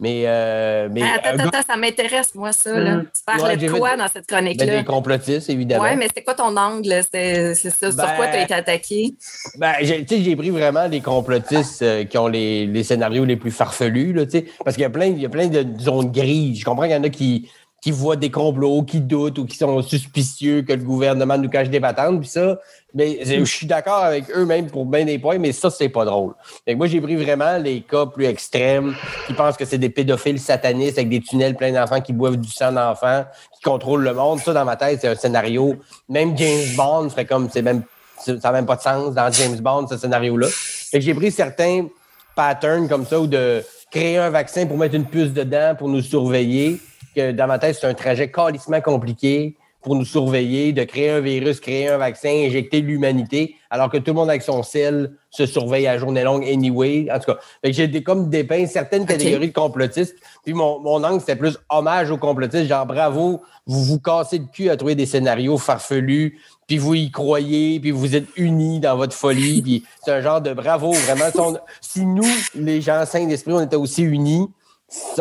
Mais, 0.00 0.24
euh, 0.26 0.88
mais 0.90 1.02
attends, 1.02 1.36
gars- 1.36 1.48
attends, 1.48 1.62
ça 1.72 1.76
m'intéresse, 1.76 2.34
moi, 2.34 2.52
ça. 2.52 2.76
Là. 2.78 2.96
Mm. 2.96 3.06
Tu 3.36 3.42
Ouais, 3.44 3.56
de 3.56 3.68
quoi 3.70 3.90
fait- 3.90 3.96
dans 3.98 4.08
cette 4.08 4.28
ben, 4.28 4.36
chronique-là? 4.36 4.78
des 4.78 4.84
complotistes, 4.84 5.48
évidemment. 5.50 5.84
Ouais, 5.84 5.94
mais 5.96 6.08
c'est 6.14 6.22
quoi 6.24 6.34
ton 6.34 6.56
angle? 6.56 7.02
C'est 7.10 7.54
ça. 7.54 7.90
Ben- 7.90 7.92
Sur 7.92 8.16
quoi 8.16 8.26
tu 8.28 8.36
as 8.36 8.42
été 8.42 8.54
attaqué? 8.54 9.14
Ben, 9.58 9.74
j'ai, 9.82 10.04
tu 10.04 10.16
sais, 10.16 10.22
j'ai 10.22 10.34
pris 10.34 10.50
vraiment 10.50 10.86
les 10.88 11.00
complotistes 11.00 11.82
euh, 11.82 12.04
qui 12.04 12.18
ont 12.18 12.26
les, 12.26 12.66
les 12.66 12.82
scénarios 12.82 13.24
les 13.24 13.36
plus 13.36 13.50
farfelus, 13.52 14.12
là, 14.12 14.24
tu 14.24 14.32
sais, 14.32 14.46
parce 14.64 14.74
qu'il 14.76 14.82
y 14.82 14.86
a 14.86 14.90
plein, 14.90 15.06
il 15.06 15.20
y 15.20 15.26
a 15.26 15.28
plein 15.28 15.46
de 15.46 15.64
zones 15.80 16.10
grises. 16.10 16.58
Je 16.60 16.64
comprends 16.64 16.82
qu'il 16.84 16.92
y 16.92 16.96
en 16.96 17.04
a 17.04 17.08
qui, 17.08 17.48
qui 17.82 17.90
voient 17.90 18.16
des 18.16 18.30
complots, 18.30 18.84
qui 18.84 19.00
doutent 19.00 19.38
ou 19.40 19.44
qui 19.44 19.56
sont 19.56 19.82
suspicieux 19.82 20.62
que 20.62 20.72
le 20.72 20.84
gouvernement 20.84 21.36
nous 21.36 21.48
cache 21.48 21.68
des 21.68 21.80
patentes, 21.80 22.20
puis 22.20 22.28
ça, 22.28 22.60
mais 22.94 23.18
je 23.24 23.44
suis 23.44 23.66
d'accord 23.66 24.04
avec 24.04 24.24
eux 24.36 24.44
même 24.44 24.70
pour 24.70 24.86
bien 24.86 25.04
des 25.04 25.18
points, 25.18 25.38
mais 25.38 25.50
ça, 25.50 25.68
c'est 25.68 25.88
pas 25.88 26.04
drôle. 26.04 26.32
Fait 26.64 26.74
que 26.74 26.78
moi, 26.78 26.86
j'ai 26.86 27.00
pris 27.00 27.16
vraiment 27.16 27.58
les 27.58 27.80
cas 27.80 28.06
plus 28.06 28.26
extrêmes 28.26 28.94
qui 29.26 29.32
pensent 29.32 29.56
que 29.56 29.64
c'est 29.64 29.78
des 29.78 29.90
pédophiles 29.90 30.38
satanistes 30.38 30.96
avec 30.96 31.08
des 31.08 31.20
tunnels 31.20 31.56
pleins 31.56 31.72
d'enfants 31.72 32.00
qui 32.00 32.12
boivent 32.12 32.36
du 32.36 32.48
sang 32.48 32.70
d'enfants, 32.70 33.24
qui 33.52 33.62
contrôlent 33.62 34.04
le 34.04 34.14
monde. 34.14 34.38
Ça, 34.38 34.52
dans 34.52 34.64
ma 34.64 34.76
tête, 34.76 35.00
c'est 35.00 35.08
un 35.08 35.16
scénario. 35.16 35.74
Même 36.08 36.38
James 36.38 36.76
Bond 36.76 37.10
ferait 37.10 37.26
comme, 37.26 37.50
c'est 37.50 37.62
même 37.62 37.82
ça 38.24 38.34
n'a 38.34 38.52
même 38.52 38.66
pas 38.66 38.76
de 38.76 38.82
sens 38.82 39.14
dans 39.14 39.32
James 39.32 39.58
Bond, 39.58 39.88
ce 39.88 39.96
scénario-là. 39.96 40.46
Fait 40.48 41.00
que 41.00 41.04
j'ai 41.04 41.14
pris 41.14 41.32
certains 41.32 41.88
patterns 42.36 42.88
comme 42.88 43.04
ça, 43.04 43.20
ou 43.20 43.26
de 43.26 43.64
créer 43.90 44.18
un 44.18 44.30
vaccin 44.30 44.66
pour 44.66 44.78
mettre 44.78 44.94
une 44.94 45.06
puce 45.06 45.32
dedans, 45.32 45.74
pour 45.76 45.88
nous 45.88 46.00
surveiller, 46.00 46.80
que 47.12 47.32
dans 47.32 47.46
ma 47.46 47.58
tête, 47.58 47.76
c'est 47.80 47.86
un 47.86 47.94
trajet 47.94 48.30
calissement 48.30 48.80
compliqué 48.80 49.56
pour 49.82 49.96
nous 49.96 50.04
surveiller, 50.04 50.72
de 50.72 50.84
créer 50.84 51.10
un 51.10 51.18
virus, 51.18 51.58
créer 51.58 51.88
un 51.88 51.96
vaccin, 51.98 52.28
injecter 52.28 52.80
l'humanité, 52.82 53.56
alors 53.68 53.90
que 53.90 53.96
tout 53.96 54.12
le 54.12 54.14
monde 54.14 54.28
avec 54.30 54.42
son 54.42 54.62
sel 54.62 55.10
se 55.28 55.44
surveille 55.44 55.88
à 55.88 55.98
journée 55.98 56.22
longue 56.22 56.44
anyway. 56.44 57.08
En 57.12 57.18
tout 57.18 57.32
cas, 57.32 57.38
j'ai 57.64 58.00
comme 58.04 58.30
dépeint 58.30 58.64
certaines 58.66 59.06
catégories 59.06 59.48
de 59.48 59.52
complotistes. 59.52 60.14
Puis 60.44 60.54
mon, 60.54 60.78
mon 60.78 61.02
angle, 61.02 61.18
c'était 61.18 61.34
plus 61.34 61.58
hommage 61.68 62.12
aux 62.12 62.16
complotistes, 62.16 62.68
genre 62.68 62.86
bravo, 62.86 63.40
vous 63.66 63.82
vous 63.82 63.98
cassez 63.98 64.38
le 64.38 64.44
cul 64.52 64.70
à 64.70 64.76
trouver 64.76 64.94
des 64.94 65.04
scénarios 65.06 65.58
farfelus, 65.58 66.38
puis 66.68 66.78
vous 66.78 66.94
y 66.94 67.10
croyez, 67.10 67.80
puis 67.80 67.90
vous 67.90 68.14
êtes 68.14 68.26
unis 68.36 68.78
dans 68.78 68.96
votre 68.96 69.16
folie, 69.16 69.62
puis 69.62 69.84
c'est 70.04 70.12
un 70.12 70.20
genre 70.20 70.40
de 70.40 70.52
bravo, 70.52 70.92
vraiment. 70.92 71.28
Si, 71.32 71.40
on- 71.40 71.58
si 71.80 72.06
nous, 72.06 72.22
les 72.54 72.80
gens 72.80 73.04
sains 73.04 73.26
d'esprit, 73.26 73.52
on 73.52 73.60
était 73.60 73.74
aussi 73.74 74.02
unis, 74.02 74.46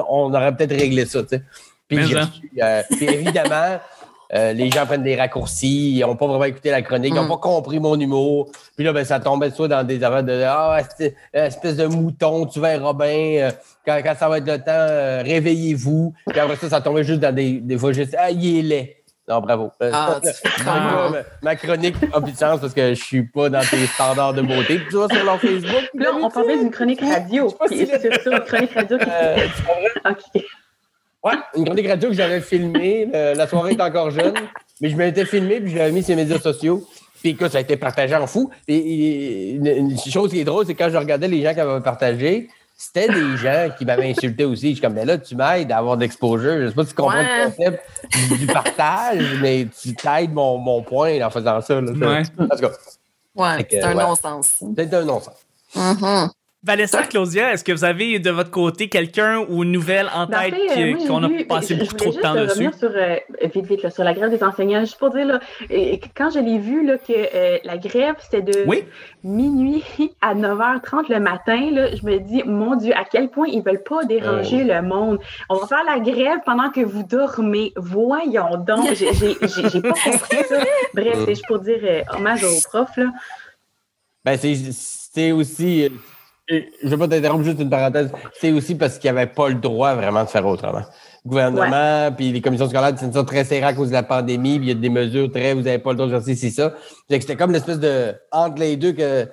on 0.07 0.31
aurait 0.35 0.55
peut-être 0.55 0.75
réglé 0.75 1.05
ça, 1.05 1.23
tu 1.23 1.29
sais. 1.29 1.41
Puis, 1.97 2.05
j'ai 2.07 2.15
reçu, 2.19 2.51
euh, 2.61 2.81
puis 2.91 3.05
évidemment, 3.05 3.79
euh, 4.33 4.53
les 4.53 4.71
gens 4.71 4.85
prennent 4.85 5.03
des 5.03 5.15
raccourcis, 5.17 5.97
ils 5.97 5.99
n'ont 6.01 6.15
pas 6.15 6.25
vraiment 6.25 6.45
écouté 6.45 6.71
la 6.71 6.81
chronique, 6.81 7.11
ils 7.13 7.15
n'ont 7.15 7.25
Mm. 7.25 7.29
pas 7.29 7.37
compris 7.37 7.79
mon 7.81 7.99
humour. 7.99 8.49
Puis 8.77 8.85
là, 8.85 8.93
ben, 8.93 9.03
ça 9.03 9.19
tombait 9.19 9.49
soit 9.51 9.67
dans 9.67 9.83
des 9.83 10.01
affaires 10.03 10.23
de 10.23 10.41
Ah, 10.47 10.79
c'est- 10.97 11.15
espèce 11.33 11.75
de 11.75 11.85
mouton, 11.87 12.45
tu 12.45 12.61
verras 12.61 12.93
bien, 12.93 13.07
euh, 13.47 13.51
quand, 13.85 13.99
quand 14.03 14.15
ça 14.17 14.29
va 14.29 14.37
être 14.37 14.47
le 14.47 14.57
temps, 14.59 14.63
euh, 14.71 15.21
réveillez-vous. 15.23 16.13
Puis 16.27 16.39
après 16.39 16.55
ça, 16.55 16.69
ça 16.69 16.79
tombait 16.81 17.03
juste 17.03 17.19
dans 17.19 17.35
des, 17.35 17.59
des 17.59 17.77
fois 17.77 17.91
juste 17.91 18.15
Ah, 18.17 18.31
il 18.31 18.59
est 18.59 18.61
laid. 18.61 18.97
Non, 19.27 19.39
bravo. 19.39 19.71
Euh, 19.83 19.91
Ah, 19.93 20.19
c'est 20.23 20.65
ma, 20.65 21.11
ma 21.41 21.55
chronique 21.55 21.95
a 22.13 22.19
plus 22.21 22.31
de 22.31 22.37
sens 22.37 22.59
parce 22.59 22.73
que 22.73 22.93
je 22.93 23.01
suis 23.03 23.23
pas 23.23 23.49
dans 23.49 23.61
tes 23.61 23.85
standards 23.85 24.33
de 24.33 24.41
beauté. 24.41 24.77
Puis 24.79 24.87
tu 24.89 24.95
vas 24.97 25.07
sur 25.13 25.23
leur 25.25 25.39
Facebook. 25.39 25.89
Là, 25.93 26.09
on 26.21 26.29
parlait 26.29 26.57
d'une 26.57 26.71
chronique 26.71 27.01
radio. 27.01 27.49
sais 27.49 27.55
pas 27.57 27.65
Puis 27.67 27.77
si- 27.79 27.85
sur, 27.87 28.21
sur 28.21 28.31
une 28.31 28.39
chronique 28.39 28.73
radio 28.73 28.97
qui 28.97 29.05
Euh, 29.09 29.47
OK. 30.09 30.43
Ouais, 31.23 31.33
une 31.55 31.65
chronique 31.65 31.87
radio 31.87 32.09
que 32.09 32.15
j'avais 32.15 32.41
filmée. 32.41 33.05
le- 33.11 33.33
la 33.35 33.47
soirée 33.47 33.73
est 33.73 33.81
encore 33.81 34.09
jeune, 34.11 34.33
mais 34.81 34.89
je 34.89 34.95
m'étais 34.95 35.25
filmé 35.25 35.61
puis 35.61 35.71
je 35.71 35.77
l'avais 35.77 35.91
mis 35.91 36.01
sur 36.03 36.15
les 36.15 36.23
médias 36.23 36.39
sociaux. 36.39 36.83
Puis 37.21 37.29
écoute, 37.31 37.51
ça 37.51 37.59
a 37.59 37.61
été 37.61 37.77
partagé 37.77 38.15
en 38.15 38.25
fou. 38.25 38.49
Et, 38.67 38.75
et- 38.75 39.51
une, 39.51 39.67
une 39.67 39.97
chose 39.99 40.31
qui 40.31 40.39
est 40.39 40.43
drôle, 40.43 40.65
c'est 40.65 40.73
quand 40.73 40.89
je 40.89 40.97
regardais 40.97 41.27
les 41.27 41.43
gens 41.43 41.53
qui 41.53 41.59
avaient 41.59 41.79
partagé, 41.83 42.49
c'était 42.75 43.07
des 43.07 43.37
gens 43.37 43.69
qui 43.77 43.85
m'avaient 43.85 44.09
insulté 44.09 44.43
aussi. 44.43 44.69
Je 44.69 44.73
suis 44.73 44.81
comme, 44.81 44.93
mais 44.93 45.05
là, 45.05 45.19
tu 45.19 45.35
m'aides 45.35 45.71
à 45.71 45.77
avoir 45.77 45.97
d'exposure. 45.97 46.61
Je 46.63 46.69
sais 46.69 46.73
pas 46.73 46.81
si 46.83 46.89
tu 46.89 46.95
comprends 46.95 47.19
Ouais. 47.19 47.45
le 47.45 47.51
concept 47.51 47.83
du, 48.31 48.37
du 48.39 48.47
partage, 48.47 49.23
mais 49.39 49.67
tu 49.79 49.93
t'aides 49.93 50.33
mon, 50.33 50.57
mon 50.57 50.81
point 50.81 51.21
en 51.21 51.29
faisant 51.29 51.61
ça. 51.61 51.79
Là, 51.79 51.91
Ouais. 51.91 52.23
En 52.39 52.47
tout 52.47 52.61
cas, 52.61 52.71
Ouais, 53.35 53.67
c'est 53.69 53.83
un 53.83 53.95
ouais. 53.95 54.03
non-sens. 54.03 54.55
c'est 54.75 54.93
un 54.95 55.03
non-sens. 55.05 55.35
Mhm. 55.75 56.29
Vanessa, 56.63 57.01
Claudia, 57.01 57.53
est-ce 57.53 57.63
que 57.63 57.71
vous 57.71 57.83
avez 57.83 58.19
de 58.19 58.29
votre 58.29 58.51
côté 58.51 58.87
quelqu'un 58.87 59.39
ou 59.49 59.63
une 59.63 59.71
nouvelle 59.71 60.07
en 60.13 60.27
Ben, 60.27 60.37
en 60.37 60.41
tête 60.51 60.53
euh, 60.77 61.07
qu'on 61.07 61.23
a 61.23 61.29
passé 61.49 61.73
je- 61.75 61.79
beaucoup 61.79 61.91
je 61.93 61.97
trop 61.97 62.09
de 62.11 62.17
voulais 62.17 62.21
temps 62.21 62.33
juste 62.37 62.49
dessus? 62.49 62.67
revenir 62.67 62.75
sur, 62.77 62.91
euh, 62.95 63.47
vite, 63.55 63.65
vite, 63.65 63.81
là, 63.81 63.89
sur 63.89 64.03
la 64.03 64.13
grève 64.13 64.29
des 64.29 64.43
enseignants. 64.43 64.81
Juste 64.81 64.99
pour 64.99 65.09
dire, 65.09 65.25
là, 65.25 65.39
et- 65.71 65.99
quand 66.15 66.29
je 66.29 66.37
l'ai 66.37 66.59
vu, 66.59 66.85
là, 66.85 66.99
que 66.99 67.11
euh, 67.13 67.57
la 67.63 67.77
grève, 67.79 68.13
c'était 68.19 68.43
de 68.43 68.63
Oui. 68.67 68.83
minuit 69.23 69.83
à 70.21 70.35
9h30 70.35 71.09
le 71.09 71.19
matin, 71.19 71.69
là, 71.71 71.95
je 71.95 72.05
me 72.05 72.19
dis, 72.19 72.43
mon 72.45 72.75
Dieu, 72.75 72.93
à 72.95 73.05
quel 73.11 73.29
point 73.29 73.47
ils 73.47 73.63
veulent 73.63 73.81
pas 73.81 74.03
déranger 74.03 74.63
le 74.63 74.83
monde. 74.83 75.17
On 75.49 75.55
va 75.55 75.65
faire 75.65 75.83
la 75.83 75.99
grève 75.99 76.41
pendant 76.45 76.69
que 76.69 76.81
vous 76.81 77.01
dormez. 77.01 77.73
Voyons 77.75 78.57
donc. 78.57 78.87
J'ai 78.93 79.07
pas 79.81 79.89
compris 79.93 80.37
ça. 80.47 80.63
Bref, 80.93 81.17
c'est 81.25 81.29
juste 81.33 81.47
pour 81.47 81.57
dire 81.57 81.79
euh, 81.81 82.01
hommage 82.15 82.43
aux 82.43 82.61
profs, 82.69 82.97
là. 82.97 83.05
Ben, 84.23 84.37
c'est- 84.37 84.71
c'est 84.71 85.31
aussi. 85.31 85.89
Je 86.51 86.85
ne 86.85 86.89
vais 86.89 86.97
pas 86.97 87.07
t'interrompre, 87.07 87.43
juste 87.43 87.59
une 87.59 87.69
parenthèse. 87.69 88.11
C'est 88.39 88.51
aussi 88.51 88.75
parce 88.75 88.97
qu'il 88.97 89.11
n'y 89.11 89.17
avait 89.17 89.31
pas 89.31 89.49
le 89.49 89.55
droit 89.55 89.93
vraiment 89.95 90.23
de 90.23 90.29
faire 90.29 90.45
autrement. 90.45 90.81
Le 91.23 91.29
gouvernement, 91.29 92.11
puis 92.15 92.31
les 92.31 92.41
commissions 92.41 92.67
scolaires, 92.67 92.93
c'est 92.97 93.13
ça 93.13 93.23
très 93.23 93.43
serré 93.43 93.63
à 93.65 93.73
cause 93.73 93.89
de 93.89 93.93
la 93.93 94.03
pandémie, 94.03 94.57
puis 94.59 94.69
il 94.69 94.73
y 94.73 94.77
a 94.77 94.79
des 94.79 94.89
mesures 94.89 95.31
très, 95.31 95.53
vous 95.53 95.61
n'avez 95.61 95.79
pas 95.79 95.91
le 95.91 95.97
droit 95.97 96.07
de 96.07 96.19
faire 96.19 96.35
c'est 96.35 96.49
ça. 96.49 96.73
C'était 97.09 97.35
comme 97.35 97.51
l'espèce 97.51 97.79
de. 97.79 98.13
Entre 98.31 98.59
les 98.59 98.75
deux, 98.75 98.91
que 98.93 99.27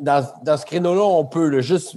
dans, 0.00 0.26
dans 0.44 0.56
ce 0.56 0.66
créneau-là, 0.66 1.02
on 1.02 1.24
peut 1.24 1.48
là, 1.48 1.60
juste, 1.60 1.96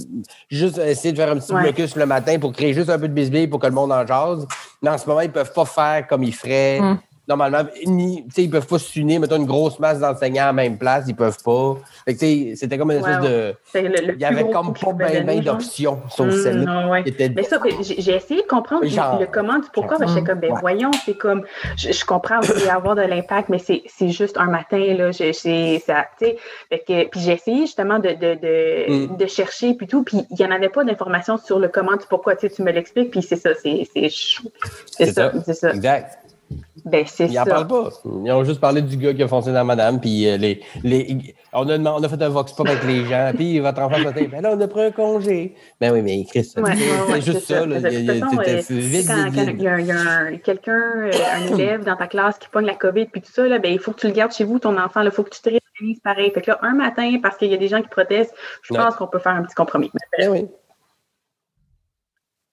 juste 0.49 0.77
essayer 0.77 1.11
de 1.11 1.17
faire 1.17 1.31
un 1.31 1.37
petit 1.37 1.51
Ouais. 1.51 1.63
blocus 1.63 1.95
le 1.95 2.05
matin 2.05 2.37
pour 2.39 2.53
créer 2.53 2.73
juste 2.73 2.89
un 2.89 2.99
peu 2.99 3.07
de 3.07 3.13
bisbille 3.13 3.47
pour 3.47 3.59
que 3.59 3.65
le 3.67 3.73
monde 3.73 3.91
en 3.91 4.05
jase. 4.05 4.45
Mais 4.81 4.89
en 4.89 4.97
ce 4.97 5.07
moment, 5.07 5.21
ils 5.21 5.27
ne 5.27 5.33
peuvent 5.33 5.53
pas 5.53 5.65
faire 5.65 6.07
comme 6.07 6.23
ils 6.23 6.35
feraient. 6.35 6.79
Mm. 6.79 6.99
Normalement, 7.31 7.69
ni, 7.85 8.25
ils 8.35 8.49
peuvent 8.49 8.67
pas 8.67 8.77
s'unir, 8.77 9.21
mettons 9.21 9.37
une 9.37 9.45
grosse 9.45 9.79
masse 9.79 9.99
d'enseignants 9.99 10.43
à 10.43 10.47
la 10.47 10.53
même 10.53 10.77
place, 10.77 11.05
ils 11.07 11.15
peuvent 11.15 11.37
pas. 11.45 11.77
Que, 12.05 12.13
c'était 12.55 12.77
comme 12.77 12.91
une 12.91 12.97
espèce 12.97 13.19
de. 13.21 13.55
C'est 13.71 13.81
le- 13.83 14.05
le 14.07 14.13
Il 14.15 14.19
y 14.19 14.25
avait 14.25 14.49
comme 14.49 14.73
pas 14.73 14.91
bien 14.91 15.25
genre. 15.41 15.41
d'options, 15.55 15.99
sauf 16.09 16.27
Mm, 16.27 16.31
celle-là. 16.43 16.87
ouais. 16.89 17.03
était- 17.05 17.29
Mais 17.33 17.43
ça, 17.43 17.57
ben, 17.59 17.71
j'ai 17.81 18.15
essayé 18.15 18.41
de 18.41 18.47
comprendre 18.47 18.85
Genre. 18.85 19.19
le 19.21 19.27
comment 19.27 19.59
du 19.59 19.67
pourquoi. 19.73 19.97
Ben, 19.97 20.07
j'étais 20.09 20.23
comme, 20.23 20.39
ben 20.39 20.51
Ouais. 20.51 20.59
voyons, 20.59 20.91
c'est 21.05 21.13
comme, 21.15 21.43
je, 21.77 21.93
je 21.93 22.05
comprends, 22.05 22.41
va 22.41 22.53
y 22.59 22.67
avoir 22.69 22.95
de 22.95 23.01
l'impact, 23.03 23.47
mais 23.47 23.59
c'est 23.59 24.09
juste 24.09 24.37
un 24.37 24.47
matin, 24.47 24.77
là. 24.97 25.11
j'ai- 25.11 25.31
ça, 25.79 26.05
tu 26.19 26.25
sais. 26.25 26.37
Que- 26.85 27.07
Puis 27.07 27.19
j'ai 27.21 27.31
essayé 27.33 27.61
justement 27.61 27.99
de, 27.99 28.09
de, 28.09 28.33
de, 28.35 28.91
Mm. 29.13 29.15
de 29.17 29.25
chercher, 29.27 29.73
puis 29.75 29.87
tout, 29.87 30.03
puis 30.03 30.17
il 30.31 30.35
n'y 30.37 30.45
en 30.45 30.51
avait 30.51 30.67
pas 30.69 30.83
d'informations 30.83 31.37
sur 31.37 31.59
le 31.59 31.69
comment 31.69 31.93
du 31.95 32.05
pourquoi. 32.09 32.35
Tu 32.35 32.49
sais, 32.49 32.55
tu 32.55 32.61
me 32.63 32.71
l'expliques, 32.71 33.11
puis 33.11 33.21
c'est 33.21 33.35
ça, 33.37 33.51
c'est 33.61 33.87
c'est 33.93 34.09
chou- 34.09 34.49
c'est 34.85 35.05
C'est 35.05 35.13
ça, 35.13 35.31
ça. 35.31 35.37
c'est 35.45 35.53
ça. 35.53 35.69
Exact. 35.71 36.17
Ben, 36.85 37.05
c'est 37.05 37.27
Ils 37.27 37.33
n'en 37.35 37.45
parlent 37.45 37.67
pas. 37.67 37.89
Ils 38.25 38.31
ont 38.31 38.43
juste 38.43 38.59
parlé 38.59 38.81
du 38.81 38.97
gars 38.97 39.13
qui 39.13 39.21
a 39.23 39.27
foncé 39.27 39.51
dans 39.53 39.63
madame, 39.65 39.99
puis 39.99 40.27
euh, 40.27 40.37
les, 40.37 40.61
les, 40.83 41.35
on, 41.53 41.67
a, 41.69 41.77
demandé- 41.77 41.99
on 41.99 42.03
a 42.03 42.09
fait 42.09 42.21
un 42.23 42.29
vox 42.29 42.53
pop 42.53 42.67
avec 42.67 42.83
les 42.85 43.05
gens, 43.05 43.31
puis 43.35 43.59
votre 43.59 43.79
enfant 43.81 43.99
m'a 43.99 44.11
dit, 44.11 44.27
ben 44.27 44.41
là, 44.41 44.53
on 44.55 44.59
a 44.61 44.67
pris 44.67 44.81
un 44.83 44.91
congé. 44.91 45.55
Ben 45.79 45.91
oui, 45.93 46.01
mais 46.01 46.23
Chris, 46.25 46.51
Ouais, 46.57 46.71
c'est 46.75 47.11
ouais, 47.11 47.21
juste 47.21 47.41
ça. 47.47 47.65
là. 47.65 47.79
De 47.79 47.87
Il 47.89 47.93
y 47.93 47.97
a- 47.97 48.01
il 48.01 48.09
a- 48.09 48.13
vite, 48.15 48.23
quand, 48.25 48.41
vite, 48.69 49.07
quand 49.07 49.25
il 49.57 49.61
y 49.61 49.67
a, 49.67 49.79
y 49.79 49.91
a 49.91 50.37
quelqu'un, 50.37 50.81
un 51.35 51.55
élève 51.57 51.83
dans 51.83 51.95
ta 51.95 52.07
classe 52.07 52.37
qui 52.39 52.47
pogne 52.49 52.65
la 52.65 52.75
COVID 52.75 53.05
puis 53.05 53.21
tout 53.21 53.31
ça, 53.31 53.47
là, 53.47 53.59
ben, 53.59 53.71
il 53.71 53.79
faut 53.79 53.91
que 53.91 53.99
tu 54.01 54.07
le 54.07 54.13
gardes 54.13 54.31
chez 54.33 54.43
vous, 54.43 54.57
ton 54.59 54.77
enfant. 54.79 55.01
Il 55.01 55.11
faut 55.11 55.23
que 55.23 55.29
tu 55.29 55.41
te 55.41 55.49
réorganises 55.49 55.99
pareil. 56.03 56.31
Fait 56.31 56.41
que 56.41 56.51
là, 56.51 56.59
un 56.63 56.73
matin, 56.73 57.19
parce 57.21 57.37
qu'il 57.37 57.49
y 57.51 57.53
a 57.53 57.57
des 57.57 57.67
gens 57.67 57.81
qui 57.81 57.89
protestent, 57.89 58.33
je 58.63 58.73
Ouais. 58.73 58.79
pense 58.79 58.95
qu'on 58.95 59.07
peut 59.07 59.19
faire 59.19 59.33
un 59.33 59.43
petit 59.43 59.55
compromis. 59.55 59.91
Ben 60.17 60.29
oui. 60.29 60.47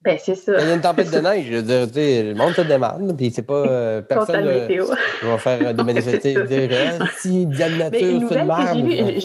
Ben, 0.01 0.17
c'est 0.17 0.35
ça. 0.35 0.53
Il 0.61 0.67
y 0.67 0.71
a 0.71 0.75
une 0.75 0.81
tempête 0.81 1.11
de 1.11 1.19
neige. 1.19 1.45
Je 1.49 1.57
veux 1.57 1.85
dire, 1.87 2.23
le 2.23 2.33
monde 2.33 2.53
se 2.53 2.61
demande, 2.61 3.17
puis 3.17 3.31
c'est 3.31 3.41
pas. 3.41 3.65
euh, 3.67 4.01
personne 4.01 4.47
euh, 4.47 4.61
météo. 4.61 4.85
va 5.23 5.37
faire 5.37 5.73
des 5.73 5.83
manifestations. 5.83 6.45
Dire, 6.45 6.69
si 7.17 7.45
Diane 7.45 7.73
Mais 7.73 7.89
Nature, 7.89 8.07
une 8.07 8.27
c'est 8.29 8.39
une 8.39 9.19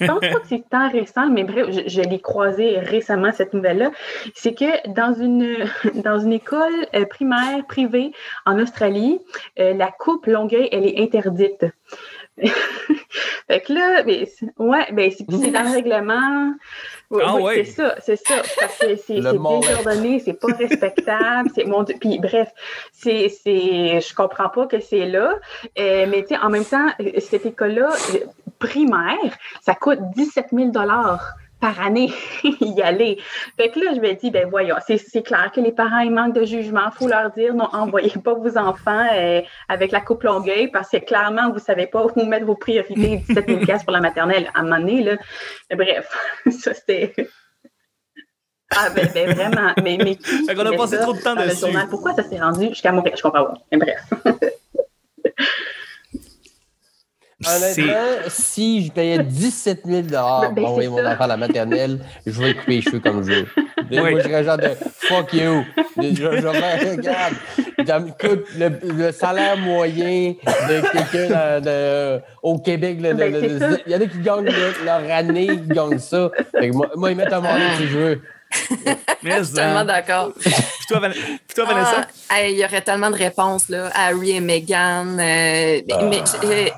je, 0.00 0.06
pense 0.06 0.20
pas 0.20 0.40
que 0.40 0.46
c'est 0.48 0.68
tant 0.68 0.90
récent, 0.90 1.30
mais 1.30 1.44
bref, 1.44 1.68
je, 1.70 1.88
je 1.88 2.02
l'ai 2.02 2.20
croisée 2.20 2.78
récemment, 2.78 3.32
cette 3.32 3.54
nouvelle-là. 3.54 3.90
C'est 4.34 4.52
que 4.52 4.88
dans 4.92 5.14
une, 5.14 5.56
dans 6.04 6.18
une 6.18 6.34
école 6.34 6.86
euh, 6.94 7.06
primaire 7.06 7.64
privée 7.66 8.12
en 8.44 8.58
Australie, 8.58 9.18
euh, 9.58 9.72
la 9.72 9.90
coupe 9.90 10.26
Longueuil, 10.26 10.68
elle 10.72 10.84
est 10.84 11.00
interdite. 11.00 11.64
fait 13.48 13.60
que 13.60 13.72
là, 13.72 14.02
ben, 14.02 14.26
c'est- 14.26 14.46
ouais, 14.58 14.86
ben, 14.92 15.10
c'est 15.10 15.26
dans 15.26 15.62
le 15.62 15.70
règlement. 15.74 16.52
Oui, 17.10 17.22
Ah 17.24 17.34
oui, 17.36 17.42
ouais. 17.42 17.64
c'est 17.64 17.72
ça, 17.72 17.94
c'est 18.00 18.16
ça. 18.16 18.34
Parce 18.60 18.78
que 18.78 18.96
c'est 18.96 19.14
désordonné, 19.20 20.20
c'est 20.20 20.34
pas 20.38 20.48
respectable. 20.58 21.48
c'est 21.54 21.64
mon 21.64 21.82
Dieu. 21.82 21.94
Puis 21.98 22.18
bref, 22.18 22.48
c'est, 22.92 23.28
c'est, 23.30 24.00
je 24.00 24.14
comprends 24.14 24.50
pas 24.50 24.66
que 24.66 24.78
c'est 24.80 25.06
là. 25.06 25.34
Euh, 25.78 26.06
mais 26.08 26.22
tu 26.22 26.34
sais, 26.34 26.38
en 26.40 26.50
même 26.50 26.66
temps, 26.66 26.86
cette 27.18 27.46
école-là, 27.46 27.88
primaire, 28.58 29.16
ça 29.62 29.74
coûte 29.74 30.00
17 30.16 30.46
000 30.52 30.70
par 31.60 31.80
année 31.80 32.12
y 32.42 32.82
aller. 32.82 33.18
Fait 33.56 33.70
que 33.70 33.80
là, 33.80 33.92
je 33.94 34.00
me 34.00 34.12
dis, 34.14 34.30
ben 34.30 34.48
voyons, 34.48 34.76
c'est, 34.86 35.22
clair 35.22 35.50
que 35.54 35.60
les 35.60 35.72
parents, 35.72 36.00
ils 36.00 36.10
manquent 36.10 36.34
de 36.34 36.44
jugement. 36.44 36.90
faut 36.92 37.08
leur 37.08 37.30
dire, 37.30 37.54
non, 37.54 37.68
envoyez 37.72 38.12
pas 38.22 38.34
vos 38.34 38.56
enfants 38.56 39.06
euh, 39.14 39.42
avec 39.68 39.92
la 39.92 40.00
coupe 40.00 40.22
Longueuil 40.22 40.68
parce 40.68 40.90
que 40.90 40.98
clairement, 40.98 41.50
vous 41.50 41.58
savez 41.58 41.86
pas 41.86 42.04
où 42.04 42.24
mettre 42.24 42.46
vos 42.46 42.54
priorités 42.54 43.16
17 43.28 43.46
000 43.48 43.60
piastres 43.60 43.84
pour 43.84 43.92
la 43.92 44.00
maternelle. 44.00 44.50
À 44.54 44.60
un 44.60 44.62
moment 44.64 44.78
donné, 44.78 45.02
là, 45.02 45.16
bref, 45.74 46.08
ça 46.50 46.74
c'était... 46.74 47.14
Ah 48.70 48.90
ben, 48.94 49.08
ben 49.14 49.32
vraiment, 49.32 49.72
mais, 49.82 49.96
mais 49.96 50.16
qui 50.16 50.44
Fait 50.44 50.54
qu'on 50.54 50.66
a 50.66 50.76
passé 50.76 50.96
ça 50.96 51.02
trop 51.02 51.14
de 51.14 51.20
temps 51.20 51.34
dans 51.34 51.42
le 51.42 51.48
dessus. 51.48 51.60
journal? 51.60 51.88
Pourquoi 51.88 52.12
ça 52.12 52.22
s'est 52.22 52.38
rendu 52.38 52.68
jusqu'à 52.68 52.92
Montréal? 52.92 53.16
Je 53.16 53.22
comprends 53.22 53.46
pas. 53.46 53.54
Mais 53.72 53.78
bref. 53.78 54.04
Honnêtement, 57.46 57.94
si 58.28 58.86
je 58.86 58.90
payais 58.92 59.22
17 59.22 59.82
000 59.86 60.02
Ben, 60.10 60.54
pour 60.56 60.70
envoyer 60.70 60.88
mon 60.88 61.06
enfant 61.06 61.24
à 61.24 61.26
la 61.28 61.36
maternelle, 61.36 62.00
je 62.26 62.32
vais 62.42 62.54
couper 62.54 62.72
les 62.76 62.82
cheveux 62.82 62.98
comme 62.98 63.22
je 63.22 63.32
veux. 63.32 63.46
Oui. 63.92 63.96
Moi, 64.00 64.10
je 64.18 64.22
serais 64.28 64.42
genre 64.44 64.56
de 64.56 64.70
fuck 64.98 65.32
you. 65.32 65.64
Je, 66.02 66.14
je, 66.16 66.26
regarde, 66.48 67.34
ça 67.86 68.00
me 68.00 68.10
coûte 68.10 68.44
le, 68.58 68.70
le 68.82 69.12
salaire 69.12 69.56
moyen 69.56 70.34
de 70.68 70.80
quelqu'un 70.92 71.60
de- 71.60 72.20
au 72.42 72.58
Québec. 72.58 72.98
le- 73.00 73.10
le- 73.10 73.14
Ben, 73.14 73.32
le-. 73.32 73.78
Il 73.86 73.92
y 73.92 73.94
en 73.94 74.00
a 74.00 74.06
qui 74.06 74.18
gagnent 74.18 74.44
le- 74.44 74.84
leur 74.84 75.02
année, 75.16 75.46
qui 75.46 75.68
gagnent 75.68 75.98
ça. 76.00 76.30
Fait 76.58 76.70
que 76.70 76.74
moi, 76.74 76.88
moi, 76.96 77.12
ils 77.12 77.16
mettent 77.16 77.32
un 77.32 77.40
moment 77.40 77.54
si 77.76 77.86
je 77.86 77.98
veux. 77.98 78.22
Mais, 79.22 79.38
Je 79.38 79.42
suis 79.44 79.54
tellement 79.54 79.84
d'accord. 79.84 80.32
Puis 80.40 80.52
toi, 80.88 81.00
Van- 81.00 81.10
puis 81.10 81.54
toi, 81.54 81.64
Vanessa? 81.66 82.06
Ah, 82.30 82.40
hey, 82.42 82.54
il 82.54 82.58
y 82.58 82.64
aurait 82.64 82.80
tellement 82.80 83.10
de 83.10 83.16
réponses, 83.16 83.68
là. 83.68 83.90
Harry 83.94 84.32
et 84.32 84.40
Meghan. 84.40 85.18
euh, 85.20 85.80
Ah. 85.92 86.02
mais 86.04 86.22
euh, 86.44 86.68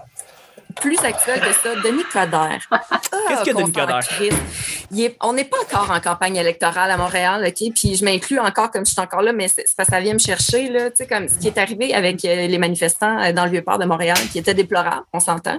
plus 0.77 0.99
actuel 1.05 1.41
que 1.41 1.53
ça, 1.53 1.75
Denis 1.85 2.05
Coderre. 2.13 2.61
Qu'est-ce 3.29 3.45
que 3.51 3.57
Denis 3.57 3.73
Coderre? 3.73 4.01
est- 4.21 5.17
on 5.23 5.33
n'est 5.33 5.45
pas 5.45 5.59
encore 5.63 5.91
en 5.91 6.01
campagne 6.01 6.37
électorale 6.37 6.91
à 6.91 6.97
Montréal, 6.97 7.45
OK? 7.47 7.73
Puis 7.75 7.95
je 7.97 8.05
m'inclus 8.05 8.39
encore 8.39 8.71
comme 8.71 8.85
je 8.87 8.93
suis 8.93 9.01
encore 9.01 9.23
là, 9.23 9.33
mais 9.33 9.49
que 9.49 9.85
ça 9.89 10.01
vient 10.01 10.15
me 10.15 10.19
chercher, 10.19 10.69
là. 10.69 10.91
Tu 10.91 10.97
sais, 10.99 11.07
comme 11.07 11.29
ce 11.29 11.39
qui 11.39 11.47
est 11.49 11.59
arrivé 11.59 11.95
avec 11.95 12.25
euh, 12.25 12.47
les 12.47 12.59
manifestants 12.59 13.19
euh, 13.23 13.33
dans 13.33 13.45
le 13.45 13.51
Vieux-Port 13.51 13.79
de 13.79 13.85
Montréal, 13.85 14.19
qui 14.33 14.39
était 14.39 14.55
déplorable, 14.55 15.03
on 15.13 15.21
s'entend. 15.21 15.59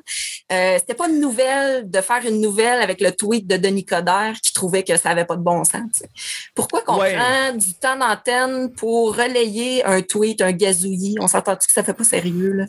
Euh, 0.51 0.77
C'était 0.79 0.93
pas 0.95 1.07
une 1.09 1.19
nouvelle 1.19 1.89
de 1.89 2.01
faire 2.01 2.25
une 2.25 2.41
nouvelle 2.41 2.81
avec 2.81 2.99
le 3.01 3.11
tweet 3.11 3.47
de 3.47 3.57
Denis 3.57 3.85
Coderre 3.85 4.33
qui 4.41 4.53
trouvait 4.53 4.83
que 4.83 4.97
ça 4.97 5.09
avait 5.11 5.25
pas 5.25 5.35
de 5.35 5.41
bon 5.43 5.63
sens. 5.63 5.81
tu 5.93 5.99
sais. 5.99 6.09
Pourquoi 6.55 6.81
qu'on 6.81 6.99
Ouais. 6.99 7.15
prend 7.15 7.53
du 7.53 7.73
temps 7.73 7.95
d'antenne 7.97 8.71
pour 8.73 9.15
relayer 9.15 9.83
un 9.85 10.01
tweet, 10.01 10.41
un 10.41 10.51
gazouillis? 10.51 11.15
On 11.19 11.27
s'entend-tu 11.27 11.67
que 11.67 11.73
ça 11.73 11.83
fait 11.83 11.93
pas 11.93 12.03
sérieux, 12.03 12.51
là? 12.53 12.65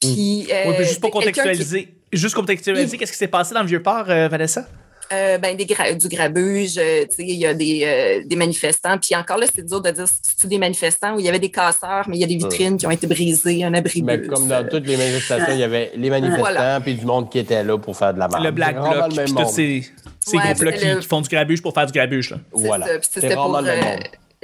Puis, 0.00 0.46
euh, 0.52 0.64
Oui, 0.68 0.74
puis 0.76 0.86
juste 0.86 1.00
pour 1.00 1.10
qui- 1.10 1.18
contextualiser, 1.18 1.88
juste 2.12 2.34
contextualiser, 2.34 2.96
qu'est-ce 2.98 3.12
qui 3.12 3.18
s'est 3.18 3.28
passé 3.28 3.54
dans 3.54 3.62
le 3.62 3.66
Vieux-Port, 3.68 4.04
euh, 4.08 4.28
Vanessa? 4.28 4.66
Euh, 5.12 5.38
ben, 5.38 5.56
des 5.56 5.66
gra- 5.66 5.96
du 5.96 6.08
grabuge, 6.08 6.78
euh, 6.78 7.04
tu 7.08 7.14
sais, 7.14 7.22
il 7.22 7.36
y 7.36 7.46
a 7.46 7.54
des, 7.54 7.82
euh, 7.84 8.26
des 8.26 8.34
manifestants. 8.34 8.98
Puis 8.98 9.14
encore 9.14 9.38
là, 9.38 9.46
c'est 9.54 9.64
dur 9.64 9.80
de 9.80 9.90
dire 9.92 10.08
si 10.08 10.14
c'est 10.36 10.48
des 10.48 10.58
manifestants 10.58 11.14
où 11.14 11.20
il 11.20 11.26
y 11.26 11.28
avait 11.28 11.38
des 11.38 11.48
casseurs, 11.50 12.08
mais 12.08 12.16
il 12.16 12.20
y 12.20 12.24
a 12.24 12.26
des 12.26 12.34
vitrines 12.34 12.76
qui 12.76 12.88
ont 12.88 12.90
été 12.90 13.06
brisées, 13.06 13.62
un 13.62 13.72
abri 13.72 14.02
Mais 14.02 14.18
bus, 14.18 14.28
comme 14.28 14.50
euh, 14.50 14.62
dans 14.64 14.68
toutes 14.68 14.84
les 14.88 14.96
manifestations, 14.96 15.52
il 15.54 15.60
y 15.60 15.62
avait 15.62 15.92
les 15.94 16.10
manifestants 16.10 16.40
Voilà. 16.40 16.80
puis 16.80 16.94
du 16.96 17.06
monde 17.06 17.30
qui 17.30 17.38
était 17.38 17.62
là 17.62 17.78
pour 17.78 17.96
faire 17.96 18.14
de 18.14 18.18
la 18.18 18.26
marche. 18.26 18.42
le 18.42 18.50
Black 18.50 18.74
Bloc, 18.74 19.24
puis 19.24 19.32
tous 19.32 19.48
ces, 19.48 19.84
ces 20.18 20.36
Ouais, 20.38 20.42
groupes-là 20.42 20.72
qui, 20.72 20.84
le- 20.86 20.98
qui 20.98 21.06
font 21.06 21.20
du 21.20 21.28
grabuge 21.28 21.62
pour 21.62 21.72
faire 21.72 21.86
du 21.86 21.92
grabuge. 21.92 22.30
Là. 22.30 22.38
C'est 22.56 22.66
Voilà. 22.66 22.86
c'était 23.00 23.34
pour, 23.36 23.60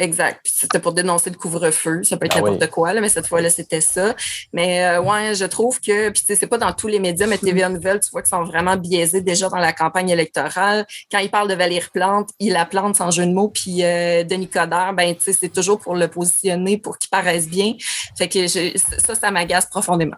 Exact. 0.03 0.41
Puis 0.43 0.53
c'était 0.57 0.81
pour 0.81 0.93
dénoncer 0.93 1.31
le 1.31 1.37
couvre-feu. 1.37 2.03
Ça 2.03 2.17
peut 2.17 2.27
être 2.27 2.33
Ah 2.37 2.41
n'importe 2.41 2.62
oui. 2.62 2.69
quoi, 2.71 2.93
là, 2.93 3.01
mais 3.01 3.09
cette 3.09 3.29
fois-là, 3.29 3.51
c'était 3.51 3.81
ça. 3.81 4.17
Mais 4.53 4.85
euh, 4.85 5.01
ouais, 5.01 5.35
je 5.37 5.45
trouve 5.45 5.81
que, 5.81 6.11
puis 6.11 6.21
tu 6.23 6.27
sais, 6.27 6.35
c'est 6.35 6.49
pas 6.49 6.59
dans 6.59 6.73
tous 6.73 6.88
les 6.88 6.99
médias, 6.99 7.27
mais 7.29 7.38
TVA 7.38 7.69
Nouvelle, 7.71 8.01
tu 8.01 8.11
vois 8.11 8.21
qu'ils 8.23 8.31
sont 8.31 8.43
vraiment 8.43 8.77
biaisés 8.77 9.21
déjà 9.21 9.49
dans 9.49 9.59
la 9.59 9.73
campagne 9.73 10.09
électorale. 10.11 10.87
Quand 11.11 11.21
ils 11.21 11.31
parlent 11.31 11.49
de 11.49 11.55
Valérie 11.55 11.87
Plante, 11.95 12.31
il 12.41 12.53
la 12.53 12.67
plante 12.67 12.97
sans 12.97 13.12
jeu 13.12 13.25
de 13.25 13.33
mots. 13.33 13.49
Puis 13.49 13.85
euh, 13.85 14.25
Denis 14.25 14.49
Coderre, 14.49 14.93
ben 14.93 15.15
tu 15.15 15.23
sais, 15.23 15.33
c'est 15.33 15.51
toujours 15.51 15.79
pour 15.79 15.95
le 15.95 16.09
positionner, 16.09 16.79
pour 16.79 16.99
qu'il 16.99 17.09
paraisse 17.11 17.49
bien. 17.49 17.75
Fait 18.19 18.29
que 18.29 18.49
je- 18.49 18.77
ça, 18.99 19.15
ça 19.15 19.31
m'agace 19.31 19.67
profondément. 19.67 20.17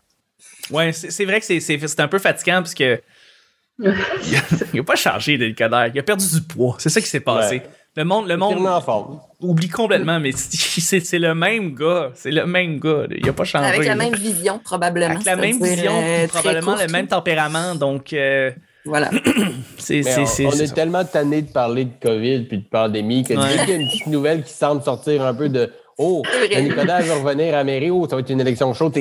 Ouais, 0.70 0.92
c'est 0.92 1.26
vrai 1.26 1.40
que 1.40 1.46
c'est- 1.46 1.60
c'est 1.60 1.78
c'est 1.86 2.00
un 2.00 2.08
peu 2.08 2.18
fatigant 2.18 2.62
parce 2.62 2.72
que 2.74 3.02
il 3.78 3.88
a, 4.36 4.40
il 4.72 4.80
a 4.80 4.82
pas 4.84 4.94
changé, 4.96 5.36
Denis 5.36 5.54
Coderre. 5.54 5.90
Il 5.94 5.98
a 5.98 6.02
perdu 6.02 6.26
du 6.30 6.40
poids. 6.40 6.76
C'est 6.78 6.88
ça 6.90 7.00
qui 7.02 7.06
s'est 7.08 7.20
passé. 7.20 7.56
Ouais. 7.56 7.68
Le 7.96 8.04
monde, 8.04 8.26
le 8.26 8.36
monde 8.36 8.54
Entièrement 8.54 8.76
en 8.76 8.80
forme. 8.80 9.20
oublie 9.40 9.68
complètement, 9.68 10.18
mais 10.18 10.32
c'est 10.36 10.98
c'est 11.00 11.18
le 11.18 11.34
même 11.34 11.74
gars. 11.74 12.10
C'est 12.14 12.32
le 12.32 12.44
même 12.46 12.78
gars. 12.80 13.04
Il 13.16 13.28
a 13.28 13.32
pas 13.32 13.44
changé. 13.44 13.66
Avec 13.66 13.86
la 13.86 13.94
même 13.94 14.14
vision, 14.14 14.58
probablement. 14.62 15.14
Avec 15.14 15.24
la 15.24 15.36
même 15.36 15.62
vision, 15.62 15.92
euh, 16.02 16.26
probablement 16.26 16.74
le 16.76 16.90
même 16.90 17.06
tempérament. 17.06 17.74
Donc, 17.76 18.12
euh, 18.12 18.50
Voilà. 18.84 19.10
c'est 19.78 19.96
Mais 19.96 20.02
c'est- 20.02 20.20
on, 20.22 20.26
c'est- 20.26 20.46
on 20.46 20.50
c'est 20.50 20.64
est 20.64 20.66
ça. 20.68 20.74
tellement 20.74 21.04
tanné 21.04 21.42
de 21.42 21.52
parler 21.52 21.84
de 21.84 21.92
COVID 22.02 22.40
puis 22.48 22.58
de 22.58 22.64
pandémie 22.64 23.22
que 23.22 23.34
Ouais. 23.34 23.48
dès 23.48 23.58
qu'il 23.64 23.68
y 23.70 23.72
a 23.72 23.80
une 23.80 23.88
petite 23.88 24.06
nouvelle 24.08 24.42
qui 24.42 24.52
semble 24.52 24.82
sortir 24.82 25.24
un 25.24 25.34
peu 25.34 25.48
de 25.48 25.70
Oh. 25.96 26.22
Denis 26.52 26.70
Coderre 26.70 27.02
va 27.02 27.14
revenir 27.14 27.54
à 27.54 27.58
la 27.58 27.64
mairie, 27.64 27.88
oh, 27.92 28.08
ça 28.10 28.16
va 28.16 28.20
être 28.22 28.30
une 28.30 28.40
élection 28.40 28.74
chaude. 28.74 28.98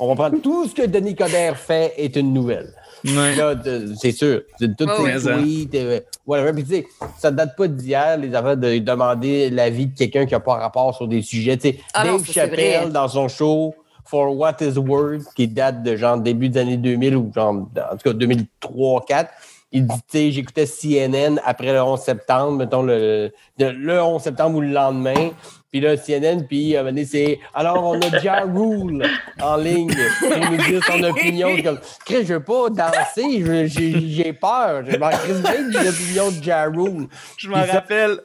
On 0.00 0.08
va 0.08 0.14
prendre 0.16 0.42
tout 0.42 0.66
ce 0.66 0.74
que 0.74 0.84
Denis 0.88 1.14
Coderre 1.14 1.56
fait 1.56 1.94
est 1.96 2.16
une 2.16 2.32
nouvelle. 2.34 2.74
Ouais. 3.04 3.34
Là, 3.36 3.54
c'est 4.00 4.12
sûr. 4.12 4.42
C'est 4.58 4.76
Toutes 4.76 4.90
Oh, 4.96 5.06
ça. 5.18 5.38
tweets, 5.38 5.74
euh, 5.74 6.00
whatever. 6.26 6.52
Puis, 6.52 6.64
tu 6.64 6.70
sais, 6.70 6.86
ça 7.18 7.30
date 7.30 7.56
pas 7.56 7.66
d'hier, 7.68 8.16
les 8.18 8.34
affaires 8.34 8.56
de 8.56 8.78
demander 8.78 9.50
l'avis 9.50 9.86
de 9.86 9.96
quelqu'un 9.96 10.24
qui 10.26 10.34
n'a 10.34 10.40
pas 10.40 10.54
rapport 10.54 10.94
sur 10.94 11.08
des 11.08 11.22
sujets. 11.22 11.56
Tu 11.56 11.70
sais, 11.70 11.78
Ah 11.94 12.04
non, 12.04 12.12
Dave 12.18 12.26
ça, 12.26 12.32
Chappelle, 12.32 12.90
dans 12.92 13.08
son 13.08 13.28
show 13.28 13.74
For 14.04 14.36
What 14.36 14.56
Is 14.60 14.78
Worth, 14.78 15.32
qui 15.34 15.48
date 15.48 15.82
de 15.82 15.96
genre 15.96 16.18
début 16.18 16.48
des 16.48 16.60
années 16.60 16.76
2000 16.76 17.16
ou 17.16 17.32
genre, 17.34 17.54
en 17.54 17.96
tout 17.96 18.02
cas 18.04 18.12
2003-2004, 18.12 19.26
il 19.72 19.86
dit, 19.86 19.94
tu 20.10 20.18
sais, 20.18 20.30
j'écoutais 20.32 20.66
CNN 20.66 21.40
après 21.44 21.72
le 21.72 21.82
11 21.82 21.98
septembre, 22.00 22.58
mettons 22.58 22.82
le, 22.82 23.30
le, 23.58 23.70
le 23.72 24.02
11 24.02 24.22
septembre 24.22 24.58
ou 24.58 24.60
le 24.60 24.68
lendemain. 24.68 25.30
Puis 25.70 25.80
là, 25.80 25.96
CNN, 25.96 26.42
puis 26.46 26.74
donné, 26.74 27.06
c'est 27.06 27.38
alors 27.54 27.82
on 27.82 27.98
a 27.98 28.18
Ja 28.18 28.42
Rule 28.54 29.02
en 29.40 29.56
ligne. 29.56 29.90
Il 30.22 30.50
nous 30.50 30.56
dit 30.64 30.80
son 30.86 31.02
opinion. 31.02 31.48
C'est 31.56 31.62
Comme, 31.62 31.78
Chris, 32.04 32.26
je 32.26 32.34
veux 32.34 32.42
pas 32.44 32.68
danser, 32.68 33.42
je- 33.42 33.66
j'ai 33.66 34.08
j'ai 34.10 34.32
peur. 34.34 34.82
Je 34.86 34.96
m'en 34.98 35.08
crise 35.08 35.40
de 35.42 35.84
l'opinion 35.84 36.30
de 36.30 36.42
Ja 36.44 36.64
Rule. 36.64 37.08
Je 37.38 37.48
m'en 37.48 37.64
rappelle. 37.64 38.18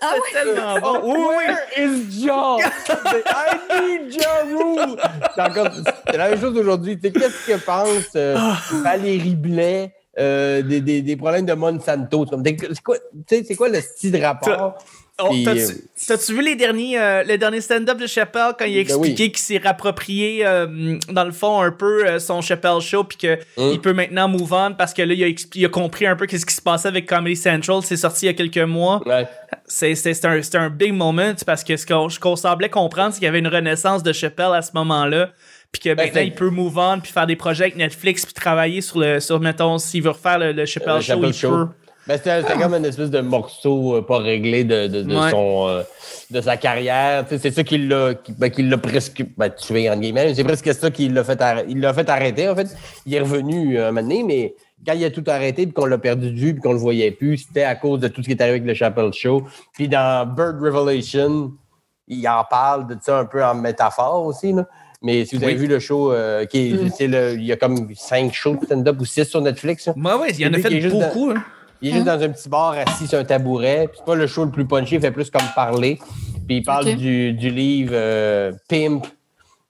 Ah 0.00 0.12
ouais? 0.14 0.20
Tellement 0.32 0.80
bon. 0.80 1.00
Oui, 1.02 1.16
oui, 1.18 1.26
oui. 1.28 1.84
Where 1.84 1.90
is 1.90 2.24
Ja? 2.24 2.56
C'est, 2.86 3.24
I 3.26 4.00
need 4.00 4.12
Ja 4.12 4.44
Rule. 4.44 4.96
C'est 5.34 5.42
encore- 5.42 5.68
c'est 6.08 6.16
la 6.16 6.28
même 6.30 6.40
chose 6.40 6.56
aujourd'hui. 6.56 6.96
Tu 6.96 7.08
sais, 7.08 7.12
Qu'est-ce 7.12 7.46
que 7.48 7.56
pense 7.64 8.10
euh, 8.14 8.38
Valérie 8.84 9.34
Blais? 9.34 9.92
Euh, 10.18 10.62
des, 10.62 10.80
des, 10.80 11.02
des 11.02 11.16
problèmes 11.16 11.46
de 11.46 11.54
Monsanto? 11.54 12.26
C'est 13.28 13.56
quoi, 13.56 13.68
le 13.68 13.80
style 13.80 14.12
de 14.12 14.18
rapport? 14.20 14.74
Oh, 15.22 15.30
T'as-tu 16.08 16.34
vu 16.34 16.42
les 16.42 16.56
derniers, 16.56 16.98
euh, 16.98 17.22
le 17.22 17.38
dernier 17.38 17.60
stand-up 17.60 17.96
de 17.98 18.06
Chappelle 18.08 18.50
quand 18.58 18.64
il 18.64 18.72
a 18.80 18.82
Ben 18.82 18.96
oui. 18.96 19.10
expliqué 19.10 19.28
qu'il 19.30 19.38
s'est 19.38 19.58
rapproprié, 19.58 20.44
euh, 20.44 20.98
dans 21.08 21.22
le 21.22 21.30
fond, 21.30 21.60
un 21.60 21.70
peu 21.70 22.04
euh, 22.04 22.18
son 22.18 22.40
Chappelle 22.40 22.80
Show, 22.80 23.04
puis 23.04 23.16
qu'il 23.18 23.38
Hum. 23.56 23.80
peut 23.80 23.92
maintenant 23.92 24.26
move 24.28 24.52
on 24.52 24.72
parce 24.76 24.92
que 24.92 25.02
là, 25.02 25.14
il 25.14 25.22
a, 25.22 25.28
expli- 25.28 25.60
il 25.60 25.64
a 25.66 25.68
compris 25.68 26.08
un 26.08 26.16
peu 26.16 26.26
qu'est-ce 26.26 26.44
qui 26.44 26.54
se 26.54 26.60
passait 26.62 26.88
avec 26.88 27.06
Comedy 27.06 27.36
Central. 27.36 27.78
C'est 27.84 27.96
sorti 27.96 28.26
il 28.26 28.28
y 28.28 28.30
a 28.30 28.34
quelques 28.34 28.58
mois. 28.68 29.00
Ouais. 29.06 29.28
C'est 29.66 30.24
un, 30.24 30.40
un 30.54 30.68
big 30.70 30.92
moment 30.92 31.32
parce 31.46 31.62
que 31.62 31.76
ce 31.76 31.86
ce 31.86 32.18
qu'on 32.18 32.34
semblait 32.34 32.68
comprendre, 32.68 33.12
c'est 33.12 33.18
qu'il 33.20 33.26
y 33.26 33.28
avait 33.28 33.38
une 33.38 33.46
renaissance 33.46 34.02
de 34.02 34.12
Chappelle 34.12 34.52
à 34.52 34.62
ce 34.62 34.72
moment-là. 34.74 35.30
Puis 35.74 35.90
que 35.90 35.94
maintenant, 35.96 36.10
c'est- 36.14 36.26
il 36.28 36.34
peut 36.34 36.50
move 36.50 36.78
on, 36.78 37.00
puis 37.00 37.10
faire 37.10 37.26
des 37.26 37.34
projets 37.36 37.64
avec 37.64 37.76
Netflix, 37.76 38.24
puis 38.24 38.32
travailler 38.32 38.80
sur, 38.80 39.00
le, 39.00 39.18
sur 39.18 39.40
mettons, 39.40 39.76
s'il 39.78 40.02
veut 40.04 40.10
refaire 40.10 40.38
le, 40.38 40.52
le 40.52 40.64
Chappelle 40.66 40.94
Le 40.94 41.00
Show, 41.00 41.06
Chappelle 41.14 41.28
il 41.30 41.34
Show. 41.34 41.50
peut. 41.50 41.68
Ben, 42.06 42.16
c'était 42.22 42.42
comme 42.60 42.74
une 42.74 42.84
espèce 42.84 43.10
de 43.10 43.20
morceau 43.20 43.96
euh, 43.96 44.02
pas 44.02 44.18
réglé 44.18 44.62
de, 44.62 44.86
de, 44.88 45.02
de 45.02 45.16
Ouais. 45.16 45.30
son, 45.30 45.66
euh, 45.68 45.82
de 46.30 46.40
sa 46.42 46.56
carrière. 46.58 47.24
C'est 47.28 47.50
ça 47.50 47.64
qui 47.64 47.78
l'a 47.78 48.14
qui, 48.14 48.32
ben, 48.32 48.50
qui 48.50 48.62
l'a 48.62 48.76
presque 48.78 49.24
ben, 49.36 49.48
tué, 49.50 49.88
entre 49.90 50.00
guillemets. 50.00 50.34
C'est 50.34 50.44
presque 50.44 50.72
ça 50.74 50.90
qui 50.90 51.08
l'a 51.08 51.24
fait, 51.24 51.42
il 51.68 51.80
l'a 51.80 51.92
fait 51.94 52.08
arrêter. 52.08 52.48
En 52.48 52.54
fait, 52.54 52.68
il 53.06 53.14
est 53.14 53.20
revenu 53.20 53.78
euh, 53.78 53.88
un 53.88 53.90
moment 53.92 54.02
donné, 54.06 54.22
mais 54.22 54.54
quand 54.86 54.92
il 54.92 55.04
a 55.04 55.10
tout 55.10 55.24
arrêté 55.26 55.64
puis 55.66 55.72
qu'on 55.72 55.86
l'a 55.86 55.96
perdu 55.98 56.30
de 56.30 56.38
vue 56.38 56.52
puis 56.52 56.60
qu'on 56.62 56.74
le 56.74 56.78
voyait 56.78 57.10
plus, 57.10 57.38
c'était 57.38 57.64
à 57.64 57.74
cause 57.74 57.98
de 58.00 58.08
tout 58.08 58.22
ce 58.22 58.26
qui 58.26 58.32
est 58.32 58.40
arrivé 58.42 58.56
avec 58.58 58.68
le 58.68 58.74
Chappelle 58.74 59.12
Show. 59.14 59.42
Puis 59.72 59.88
dans 59.88 60.26
Bird 60.26 60.60
Revelation, 60.62 61.52
il 62.06 62.28
en 62.28 62.44
parle 62.44 62.86
de 62.86 62.96
ça 63.00 63.18
un 63.18 63.24
peu 63.24 63.42
en 63.42 63.54
métaphore 63.54 64.26
aussi. 64.26 64.52
Là. 64.52 64.66
Mais 65.04 65.24
si 65.26 65.36
vous 65.36 65.44
avez 65.44 65.52
Oui. 65.52 65.58
vu 65.58 65.66
le 65.66 65.78
show, 65.78 66.12
euh, 66.12 66.46
qui 66.46 66.70
est- 66.70 66.72
Mm. 66.72 67.10
le, 67.12 67.32
il 67.34 67.44
y 67.44 67.52
a 67.52 67.56
comme 67.56 67.88
cinq 67.94 68.32
shows 68.32 68.56
de 68.56 68.64
stand-up 68.64 68.96
ou 69.00 69.04
six 69.04 69.24
sur 69.26 69.40
Netflix. 69.42 69.86
Ouais, 69.88 70.14
ouais, 70.14 70.30
il 70.30 70.40
y 70.40 70.46
en 70.46 70.52
a 70.54 70.58
fait 70.58 70.88
beaucoup. 70.88 71.30
hein. 71.30 71.44
Il 71.82 71.90
est 71.90 71.92
juste 71.92 72.06
dans 72.06 72.20
un 72.22 72.28
petit 72.30 72.48
bar 72.48 72.74
assis 72.86 73.06
sur 73.06 73.18
un 73.18 73.24
tabouret. 73.24 73.88
C'est 73.94 74.04
pas 74.06 74.14
le 74.14 74.26
show 74.26 74.44
le 74.46 74.50
plus 74.50 74.64
punché, 74.64 74.94
il 74.96 75.00
fait 75.02 75.10
plus 75.10 75.30
comme 75.30 75.42
parler. 75.54 75.98
Puis 76.46 76.56
il 76.58 76.62
parle 76.62 76.94
du, 76.96 77.32
du 77.34 77.50
livre 77.50 77.92
euh, 77.94 78.52
Pimp 78.68 79.04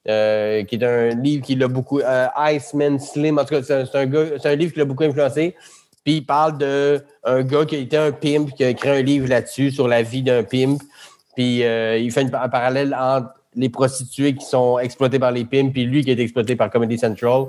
euh, 0.09 0.63
qui 0.65 0.77
est 0.77 0.85
un 0.85 1.09
livre 1.09 1.43
qui 1.45 1.57
l'a 1.57 1.67
beaucoup. 1.67 2.01
Iceman 2.37 3.01
Slim, 3.01 3.39
en 3.39 3.45
tout 3.45 3.55
cas, 3.57 3.63
c'est 3.65 3.75
un, 3.97 4.07
un 4.45 4.55
livre 4.55 4.73
qui 4.73 4.79
l'a 4.79 4.85
beaucoup 4.85 5.03
influencé. 5.05 5.57
Puis 6.05 6.17
il 6.19 6.23
parle 6.27 6.59
de 6.59 7.03
un 7.25 7.43
gars 7.43 7.65
qui 7.65 7.75
a 7.77 7.79
été 7.79 7.97
un 7.97 8.13
pimp, 8.13 8.55
qui 8.55 8.63
a 8.63 8.69
écrit 8.69 8.91
un 8.91 9.03
livre 9.03 9.27
là-dessus 9.29 9.71
sur 9.73 9.89
la 9.89 10.03
vie 10.03 10.23
d'un 10.23 10.43
pimp. 10.45 10.81
Puis 11.35 11.61
il 11.63 12.13
fait 12.13 12.23
une- 12.23 12.35
un 12.35 12.49
parallèle 12.49 12.95
entre 12.97 13.31
les 13.57 13.69
prostituées 13.69 14.35
qui 14.35 14.45
sont 14.45 14.79
exploitées 14.79 15.19
par 15.19 15.31
les 15.33 15.45
pimps, 15.45 15.73
puis 15.73 15.85
lui 15.85 16.05
qui 16.05 16.11
est 16.11 16.19
exploité 16.19 16.57
par 16.57 16.71
Comedy 16.71 16.99
Central. 16.99 17.45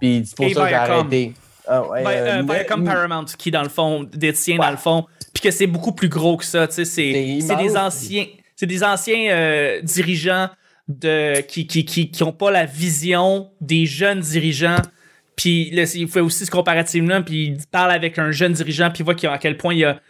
Puis 0.00 0.22
c'est 0.26 0.36
pour 0.36 0.48
ça 0.50 0.62
que 0.64 0.68
j'ai 0.68 0.74
arrêté. 0.74 1.32
Ah, 1.66 1.86
ouais, 1.86 2.02
Ben, 2.02 2.10
euh, 2.10 2.26
euh, 2.38 2.42
mais- 2.46 2.54
Viacom 2.54 2.84
Paramount 2.84 3.24
qui 3.36 3.50
dans 3.50 3.62
le 3.62 3.68
fond 3.68 4.04
détient 4.10 4.56
Ouais. 4.58 4.64
dans 4.64 4.70
le 4.70 4.76
fond 4.78 5.04
puis 5.34 5.42
que 5.42 5.50
c'est 5.50 5.66
beaucoup 5.66 5.92
plus 5.92 6.08
gros 6.08 6.38
que 6.38 6.44
ça 6.46 6.66
tu 6.66 6.74
sais 6.76 6.84
c'est 6.86 7.56
des 7.56 7.76
anciens 7.76 8.24
c'est 8.56 8.64
des 8.66 8.82
anciens 8.82 9.30
euh, 9.30 9.82
dirigeants 9.82 10.48
de 10.88 11.42
qui 11.42 11.66
qui 11.66 11.84
qui 11.84 12.10
qui 12.10 12.22
ont 12.22 12.32
pas 12.32 12.50
la 12.50 12.64
vision 12.64 13.50
des 13.60 13.84
jeunes 13.84 14.20
dirigeants 14.20 14.80
puis 15.36 15.70
là, 15.70 15.82
il 15.94 16.08
fait 16.08 16.20
aussi 16.20 16.46
ce 16.46 16.50
comparatif 16.50 17.04
là 17.06 17.20
puis 17.20 17.48
il 17.48 17.58
parle 17.70 17.90
avec 17.92 18.18
un 18.18 18.30
jeune 18.30 18.54
dirigeant 18.54 18.88
puis 18.90 19.02
il 19.02 19.04
voit 19.04 19.14
a- 19.30 19.34
à 19.34 19.38
quel 19.38 19.58
point 19.58 19.74
il 19.74 19.80
y 19.80 19.84
a 19.84 20.00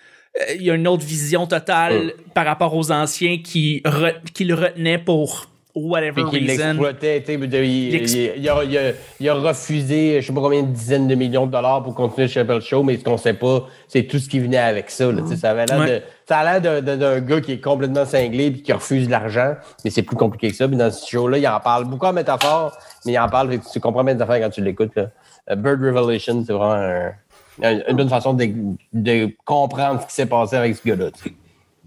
il 0.55 0.63
y 0.63 0.71
a 0.71 0.75
une 0.75 0.87
autre 0.89 1.05
vision 1.05 1.47
totale 1.47 2.13
par 2.35 2.45
rapport 2.47 2.75
aux 2.75 2.91
anciens 2.93 3.39
qui, 3.43 3.83
re- 3.85 4.15
qui 4.35 4.45
le 4.45 4.55
retenaient 4.55 4.99
pour 4.99 5.47
whatever 5.75 6.25
qu'il 6.31 6.49
reason. 6.51 6.65
l'exploitait. 6.67 7.25
Il, 7.29 7.93
L'ex- 7.93 8.13
il- 8.15 8.33
il 8.39 8.49
a, 8.49 8.65
il 8.65 8.77
a- 8.79 8.93
il 9.21 9.29
a 9.29 9.35
refusé, 9.35 10.21
je 10.21 10.27
sais 10.27 10.33
pas 10.33 10.41
combien 10.41 10.63
de 10.63 10.73
dizaines 10.73 11.07
de 11.07 11.15
millions 11.15 11.47
de 11.47 11.53
dollars 11.53 11.83
pour 11.85 11.95
continuer 11.95 12.27
le 12.27 12.33
Chappelle 12.33 12.61
Show, 12.61 12.83
mais 12.83 12.97
ce 12.99 13.05
qu'on 13.05 13.17
sait 13.17 13.35
pas, 13.35 13.67
c'est 13.87 14.03
tout 14.05 14.19
ce 14.19 14.29
qui 14.29 14.41
venait 14.41 14.57
avec 14.59 14.91
ça. 14.91 15.13
là, 15.13 15.23
ça 15.37 15.51
avait 15.51 15.67
l'air 15.67 15.79
Ouais. 15.79 15.87
de- 15.87 16.03
ça 16.27 16.39
a 16.39 16.45
l'air 16.59 16.61
d'un- 16.61 16.83
d'un 16.83 16.97
d'un 16.97 17.21
gars 17.21 17.41
qui 17.41 17.53
est 17.53 17.61
complètement 17.61 18.05
cinglé 18.05 18.47
et 18.47 18.53
qui 18.55 18.73
refuse 18.73 19.09
l'argent, 19.09 19.55
mais 19.85 19.91
c'est 19.91 20.03
plus 20.03 20.17
compliqué 20.17 20.51
que 20.51 20.57
ça. 20.57 20.67
Puis 20.67 20.77
dans 20.77 20.91
ce 20.91 21.09
show-là, 21.09 21.39
il 21.39 21.47
en 21.47 21.61
parle 21.61 21.85
beaucoup 21.85 22.07
en 22.07 22.13
métaphore, 22.13 22.77
mais 23.07 23.13
il 23.13 23.19
en 23.19 23.29
parle, 23.29 23.57
tu 23.73 23.79
comprends 23.81 24.03
les 24.03 24.21
affaires 24.21 24.41
quand 24.41 24.51
tu 24.51 24.63
l'écoutes. 24.63 24.97
là. 24.97 25.11
Euh, 25.51 25.55
Bird 25.55 25.81
Revelation, 25.81 26.43
c'est 26.47 26.53
vraiment 26.53 26.73
un- 26.73 27.13
une 27.63 27.97
bonne 27.97 28.09
façon 28.09 28.35
de, 28.35 29.29
comprendre 29.45 30.03
ce 30.03 30.07
qui 30.07 30.15
s'est 30.15 30.27
passé 30.27 30.57
avec 30.57 30.77
ce 30.77 30.89
gars-là. 30.89 31.11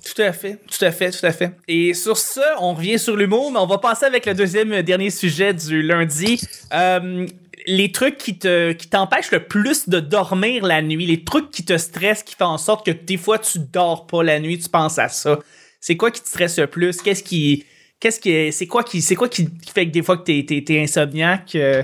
Tout 0.04 0.22
à 0.22 0.34
fait, 0.34 0.58
tout 0.68 0.84
à 0.84 0.92
fait, 0.92 1.12
tout 1.12 1.26
à 1.26 1.32
fait. 1.32 1.52
Et 1.68 1.94
sur 1.94 2.18
ça, 2.18 2.56
on 2.60 2.74
revient 2.74 2.98
sur 2.98 3.16
l'humour, 3.16 3.52
mais 3.52 3.60
on 3.60 3.68
va 3.68 3.78
passer 3.78 4.06
avec 4.06 4.26
le 4.26 4.34
deuxième 4.34 4.74
euh, 4.74 4.82
dernier 4.82 5.12
sujet 5.12 5.54
du 5.54 5.84
lundi. 5.84 6.42
Euh, 6.74 7.28
les 7.68 7.92
trucs 7.92 8.18
qui 8.18 8.40
te 8.40 8.72
qui 8.72 8.88
t'empêchent 8.88 9.32
le 9.32 9.44
plus 9.44 9.88
de 9.88 10.00
dormir 10.00 10.66
la 10.66 10.82
nuit, 10.82 11.06
les 11.06 11.24
trucs 11.24 11.52
qui 11.52 11.64
te 11.64 11.78
stressent, 11.78 12.24
qui 12.24 12.36
font 12.36 12.46
en 12.46 12.58
sorte 12.58 12.84
que 12.84 12.92
des 12.92 13.18
fois 13.18 13.38
tu 13.38 13.60
dors 13.60 14.08
pas 14.08 14.24
la 14.24 14.40
nuit, 14.40 14.58
tu 14.58 14.70
penses 14.70 14.98
à 14.98 15.08
ça. 15.10 15.38
C'est 15.80 15.98
quoi 15.98 16.10
qui 16.10 16.22
te 16.22 16.28
stresse 16.28 16.58
le 16.58 16.66
plus? 16.66 17.02
Qu'est-ce 17.02 17.24
qui 17.24 17.66
qu'est-ce 18.00 18.20
qui 18.20 18.52
c'est 18.52 18.68
quoi 18.68 18.84
qui 18.84 19.02
c'est 19.02 19.16
quoi 19.16 19.30
qui, 19.30 19.48
fait 19.74 19.86
que 19.86 19.92
des 19.92 20.02
fois 20.02 20.18
que 20.18 20.24
t'es 20.24 20.44
t'es, 20.48 20.64
t'es 20.64 20.82
insomniaque 20.82 21.56
euh, 21.56 21.84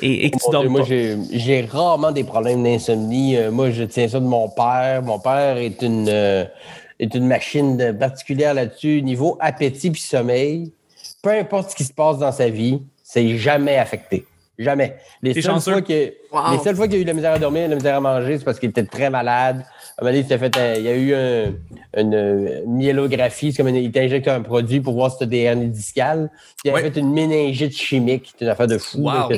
et, 0.00 0.26
et 0.26 0.30
que 0.30 0.36
tu 0.38 0.42
Mon 0.46 0.52
dors 0.52 0.60
Dieu, 0.62 0.70
moi, 0.70 0.80
pas 0.80 0.86
j'ai 0.86 1.16
j'ai 1.32 1.60
rarement 1.62 2.12
des 2.12 2.24
problèmes 2.24 2.62
d'insomnie. 2.62 3.36
Euh, 3.36 3.50
moi, 3.50 3.70
je 3.70 3.84
tiens 3.84 4.08
ça 4.08 4.20
de 4.20 4.24
mon 4.26 4.48
père. 4.48 5.02
Mon 5.02 5.18
père 5.18 5.56
est 5.56 5.82
une, 5.82 6.08
euh, 6.08 6.44
est 7.00 7.14
une 7.14 7.26
machine 7.26 7.76
de- 7.76 7.92
particulière 7.92 8.54
là-dessus. 8.54 9.02
Niveau 9.02 9.36
appétit 9.40 9.90
puis 9.90 10.00
sommeil, 10.00 10.72
peu 11.22 11.30
importe 11.30 11.70
ce 11.70 11.76
qui 11.76 11.84
se 11.84 11.92
passe 11.92 12.18
dans 12.18 12.32
sa 12.32 12.48
vie, 12.48 12.82
c'est 13.02 13.36
jamais 13.38 13.76
affecté. 13.78 14.24
Jamais. 14.58 14.96
Les 15.22 15.40
seules, 15.40 15.60
fois 15.60 15.82
que, 15.82 16.12
Wow. 16.32 16.40
les 16.52 16.58
seules 16.58 16.74
fois 16.74 16.88
qu'il 16.88 16.96
a 16.96 16.98
eu 16.98 17.04
de 17.04 17.08
la 17.08 17.14
misère 17.14 17.32
à 17.32 17.38
dormir, 17.38 17.66
de 17.66 17.70
la 17.70 17.76
misère 17.76 17.96
à 17.96 18.00
manger, 18.00 18.38
c'est 18.38 18.44
parce 18.44 18.58
qu'il 18.58 18.70
était 18.70 18.82
très 18.84 19.08
malade. 19.08 19.64
À 20.00 20.02
un 20.02 20.04
moment 20.04 20.12
donné, 20.12 20.18
il, 20.18 20.22
s'était 20.22 20.38
fait 20.38 20.56
un- 20.56 20.74
il 20.74 20.82
y 20.84 20.88
a 20.88 20.94
eu 20.94 21.12
un- 21.14 21.52
une, 22.00 22.14
euh, 22.14 22.60
myélographie, 22.66 23.50
c'est 23.52 23.56
comme 23.58 23.68
une, 23.68 23.76
il 23.76 23.90
t'a 23.90 24.00
injecté 24.02 24.30
un 24.30 24.42
produit 24.42 24.80
pour 24.80 24.94
voir 24.94 25.10
si 25.10 25.18
tu 25.18 25.26
des 25.26 25.38
hernies 25.38 25.66
discales. 25.68 26.30
Puis 26.62 26.66
il 26.66 26.70
a 26.70 26.72
fait 26.92 26.96
une 27.00 27.12
méningite 27.12 27.76
chimique, 27.76 28.32
c'est 28.38 28.44
une 28.44 28.50
affaire 28.50 28.68
de 28.68 28.78
fou. 28.78 28.98
Wow. 28.98 29.28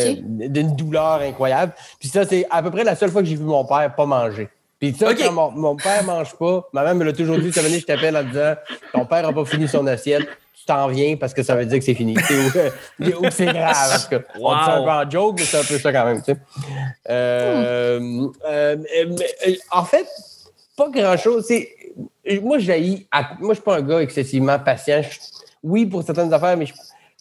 euh, 0.00 0.48
d'une 0.48 0.74
douleur 0.74 1.20
incroyable. 1.20 1.72
Puis 1.98 2.08
ça, 2.08 2.24
c'est 2.24 2.46
à 2.50 2.62
peu 2.62 2.70
près 2.70 2.82
la 2.84 2.96
seule 2.96 3.10
fois 3.10 3.20
que 3.22 3.28
j'ai 3.28 3.36
vu 3.36 3.44
mon 3.44 3.64
père 3.66 3.94
pas 3.94 4.06
manger. 4.06 4.48
Puis 4.78 4.94
ça, 4.94 5.14
quand 5.14 5.32
mon, 5.32 5.50
mon 5.50 5.76
père 5.76 6.02
mange 6.04 6.34
pas, 6.38 6.66
ma 6.72 6.82
mère 6.84 6.94
me 6.94 7.04
l'a 7.04 7.12
toujours 7.12 7.38
dit, 7.38 7.50
année, 7.58 7.80
je 7.80 7.84
t'appelle 7.84 8.16
en 8.16 8.24
disant 8.24 8.54
Ton 8.94 9.04
père 9.04 9.28
a 9.28 9.32
pas 9.34 9.44
fini 9.44 9.68
son 9.68 9.86
assiette, 9.86 10.26
tu 10.60 10.66
t'en 10.66 10.88
viens 10.88 11.16
parce 11.16 11.32
que 11.34 11.42
ça 11.42 11.54
veut 11.56 11.64
dire 11.66 11.78
que 11.78 11.84
c'est 11.84 11.94
fini. 11.94 12.14
Ou, 13.00 13.04
ou 13.06 13.20
que 13.22 13.30
c'est 13.30 13.46
grave. 13.46 13.74
En 13.96 13.98
tout 14.02 14.08
cas. 14.10 14.20
On 14.40 14.54
dit 14.54 14.64
ça 14.64 14.74
un 14.76 14.82
peu 14.82 14.90
en 14.90 15.10
joke, 15.10 15.36
mais 15.38 15.44
c'est 15.44 15.58
un 15.58 15.64
peu 15.64 15.78
ça 15.78 15.92
quand 15.92 16.04
même. 16.04 16.22
tu 16.22 16.32
sais. 16.32 16.38
Euh, 17.08 18.28
euh, 18.48 18.76
mais, 18.78 19.26
euh, 19.48 19.54
en 19.72 19.84
fait, 19.84 20.06
pas 20.76 20.88
grand-chose. 20.90 21.44
C'est- 21.46 21.68
Moi, 22.42 22.58
à- 23.10 23.30
Moi, 23.40 23.50
je 23.50 23.54
suis 23.54 23.62
pas 23.64 23.76
un 23.76 23.82
gars 23.82 24.00
excessivement 24.00 24.58
patient. 24.58 25.00
Oui, 25.62 25.86
pour 25.86 26.02
certaines 26.02 26.32
affaires, 26.32 26.56
mais 26.56 26.66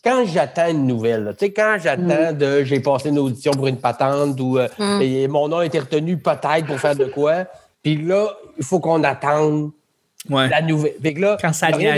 quand 0.04 0.24
j'attends 0.26 0.70
une 0.70 0.86
nouvelle, 0.86 1.24
là, 1.24 1.34
tu 1.34 1.46
sais, 1.46 1.52
quand 1.54 1.78
j'attends 1.82 2.34
de 2.34 2.64
j'ai 2.64 2.80
passé 2.80 3.10
une 3.10 3.20
audition 3.20 3.52
pour 3.52 3.68
une 3.68 3.78
patente 3.78 4.40
ou 4.40 4.58
euh, 4.60 4.68
Mm. 4.78 5.02
et 5.02 5.28
mon 5.28 5.48
nom 5.48 5.58
a 5.58 5.66
été 5.66 5.80
retenu 5.80 6.18
peut-être 6.18 6.66
pour 6.68 6.80
faire 6.80 6.96
de 6.96 7.06
quoi, 7.06 7.46
puis 7.82 7.96
là, 7.98 8.28
il 8.58 8.64
faut 8.64 8.80
qu'on 8.80 9.04
attende 9.04 9.72
Ouais. 10.30 10.50
la 10.50 10.62
nouvelle. 10.62 10.94
Fait 11.02 11.14
que 11.14 11.22
là, 11.22 11.38
Quand 11.42 11.54
ça 11.54 11.70
il 11.72 11.78
n'y 11.78 11.86
a, 11.88 11.92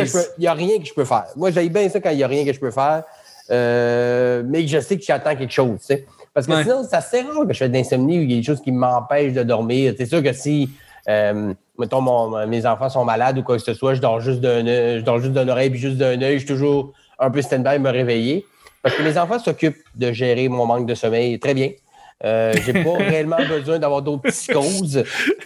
rien 0.54 0.78
que 0.78 0.86
je 0.86 0.94
peux- 0.94 1.06
faire. 1.06 1.26
Moi, 1.36 1.52
j'aime 1.52 1.70
bien 1.70 1.90
ça 1.90 2.00
quand 2.00 2.12
il 2.12 2.18
n'y 2.18 2.24
a 2.24 2.28
rien 2.28 2.46
que 2.46 2.54
je 2.54 2.60
peux 2.60 2.70
faire, 2.72 3.04
euh, 3.50 4.44
mais 4.46 4.62
que 4.64 4.68
je 4.70 4.80
sais 4.80 4.98
que 4.98 5.04
j'attends 5.04 5.36
quelque 5.36 5.52
chose. 5.52 5.80
tu 5.80 5.86
sais. 5.88 6.06
Parce 6.34 6.48
que 6.48 6.54
Ouais. 6.54 6.64
sinon, 6.64 6.84
ça 6.84 7.02
c'est 7.02 7.22
rare 7.22 7.46
que 7.48 7.54
je 7.54 7.58
fais 7.60 7.68
de 7.70 7.74
l'insomnie 7.74 8.20
ou 8.20 8.22
il 8.22 8.32
y 8.32 8.34
a 8.36 8.38
des 8.38 8.44
choses 8.44 8.62
qui 8.62 8.72
m'empêchent 8.72 9.34
de 9.34 9.44
dormir. 9.44 9.94
C'est 9.98 10.06
sûr 10.06 10.24
que 10.24 10.32
si, 10.32 10.70
euh, 11.10 11.54
mettons, 11.78 12.00
mon- 12.02 12.48
mes 12.48 12.66
enfants 12.66 12.90
sont 12.90 13.04
malades 13.04 13.38
ou 13.40 13.44
quoi 13.44 13.58
que 13.58 13.64
ce 13.64 13.74
soit, 13.74 13.96
je 13.96 14.02
dors 14.02 14.22
juste 14.22 14.40
d'un 14.40 14.64
je 14.66 15.02
dors 15.02 15.20
juste 15.20 15.34
d'une 15.34 15.50
oreille 15.50 15.70
puis 15.72 15.80
juste 15.80 15.98
d'un 15.98 16.22
œil. 16.22 16.34
Je 16.36 16.46
suis 16.46 16.48
toujours 16.48 16.94
un 17.20 17.30
peu 17.30 17.42
stand-by 17.42 17.80
me 17.80 17.90
réveiller. 17.90 18.46
Parce 18.82 18.96
que 18.96 19.04
mes 19.04 19.18
enfants 19.18 19.38
s'occupent 19.40 19.78
de 19.96 20.12
gérer 20.12 20.48
mon 20.48 20.66
manque 20.66 20.86
de 20.88 20.96
sommeil 20.96 21.38
très 21.40 21.54
bien. 21.54 21.70
Euh, 22.24 22.54
j'ai 22.66 22.74
pas 22.74 22.94
réellement 22.98 23.38
besoin 23.48 23.80
d'avoir 23.80 24.02
d'autres 24.02 24.24
psychoses. 24.30 25.04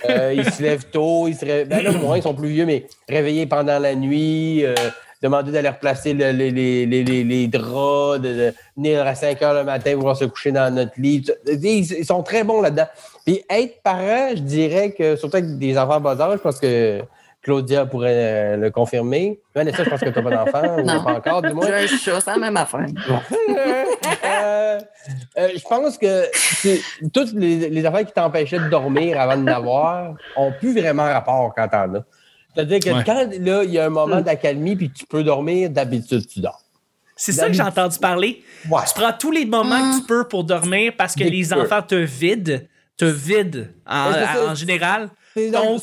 Euh, 0.10 0.34
ils 0.36 0.52
se 0.52 0.62
lèvent 0.62 0.86
tôt, 0.92 1.28
ils 1.28 1.36
se 1.36 1.46
réveillent. 1.46 1.66
Ben 1.66 1.84
là, 1.84 1.92
moins, 1.92 2.18
ils 2.18 2.24
sont 2.24 2.34
plus 2.34 2.50
vieux, 2.50 2.66
mais 2.66 2.86
réveillés 3.08 3.46
pendant 3.46 3.80
la 3.80 3.96
nuit, 3.96 4.66
euh, 4.66 4.74
demander 5.22 5.52
d'aller 5.52 5.70
replacer 5.70 6.14
le- 6.14 6.32
les, 6.32 6.52
les, 6.52 6.86
les, 6.86 7.04
les, 7.04 7.24
les 7.24 7.48
draps, 7.48 8.20
de, 8.22 8.28
de 8.34 8.54
venir 8.76 9.08
à 9.08 9.16
5 9.16 9.42
heures 9.42 9.54
le 9.54 9.64
matin 9.64 9.98
pour 9.98 10.16
se 10.16 10.26
coucher 10.26 10.52
dans 10.52 10.74
notre 10.74 10.92
lit. 10.98 11.26
Ils, 11.48 11.64
ils 11.94 12.06
sont 12.06 12.22
très 12.24 12.44
bons 12.44 12.62
là-dedans. 12.62 12.88
Puis 13.26 13.42
être 13.50 13.82
parent, 13.82 14.30
je 14.36 14.42
dirais 14.42 14.92
que, 14.92 15.16
surtout 15.16 15.38
avec 15.38 15.58
des 15.58 15.78
enfants 15.78 16.00
bas 16.02 16.20
âge, 16.20 16.38
je 16.38 16.44
pense 16.44 16.60
que 16.60 17.02
Claudia 17.46 17.86
pourrait 17.86 18.12
euh, 18.16 18.58
le 18.58 18.72
confirmer. 18.72 19.40
Vanessa, 19.54 19.84
je 19.84 19.90
pense 19.92 20.00
que 20.00 20.10
tu 20.10 20.20
n'as 20.20 20.24
pas 20.30 20.36
d'enfant, 20.46 20.78
ou 20.80 20.82
Non. 20.84 21.04
pas 21.04 21.14
encore, 21.14 21.42
du 21.44 21.54
moins. 21.54 21.68
J'ai 21.68 21.74
un 21.76 21.88
chat, 21.88 22.20
c'est 22.20 22.32
la 22.32 22.38
même 22.38 22.58
affaire. 22.58 22.88
Euh, 24.24 24.80
euh, 25.38 25.50
je 25.56 25.62
pense 25.68 25.98
que 25.98 26.26
toutes 27.14 27.32
les, 27.34 27.70
les 27.70 27.86
affaires 27.86 28.06
qui 28.06 28.12
t'empêchaient 28.14 28.60
de 28.60 28.70
dormir 28.70 29.20
avant 29.20 29.38
de 29.38 29.46
l'avoir 29.46 30.14
ont 30.36 30.52
plus 30.52 30.78
vraiment 30.78 31.04
rapport 31.04 31.54
quand 31.56 31.68
t'en 31.68 31.94
as. 31.96 32.04
C'est-à-dire 32.54 32.80
que 32.80 32.90
Ouais. 32.90 33.04
quand 33.06 33.28
là, 33.40 33.64
il 33.64 33.72
y 33.72 33.80
a 33.80 33.86
un 33.86 33.90
moment 33.90 34.22
d'accalmie 34.22 34.76
puis 34.76 34.92
tu 34.92 35.06
peux 35.06 35.24
dormir, 35.24 35.70
d'habitude, 35.70 36.26
tu 36.28 36.40
dors. 36.40 36.62
C'est 37.16 37.32
ça 37.32 37.48
que 37.48 37.54
j'ai 37.54 37.62
entendu 37.62 37.98
parler. 38.00 38.44
Ouais. 38.70 38.82
Tu 38.88 39.00
prends 39.00 39.14
tous 39.14 39.32
les 39.32 39.46
moments 39.46 39.92
que 39.92 40.00
tu 40.00 40.06
peux 40.06 40.28
pour 40.28 40.44
dormir 40.44 40.94
parce 40.98 41.16
que 41.16 41.24
les 41.24 41.54
enfants 41.54 41.82
te 41.82 41.96
vident, 41.96 42.60
te 42.98 43.06
vident 43.06 43.68
en 43.88 44.56
général. 44.56 45.10
Donc, 45.52 45.82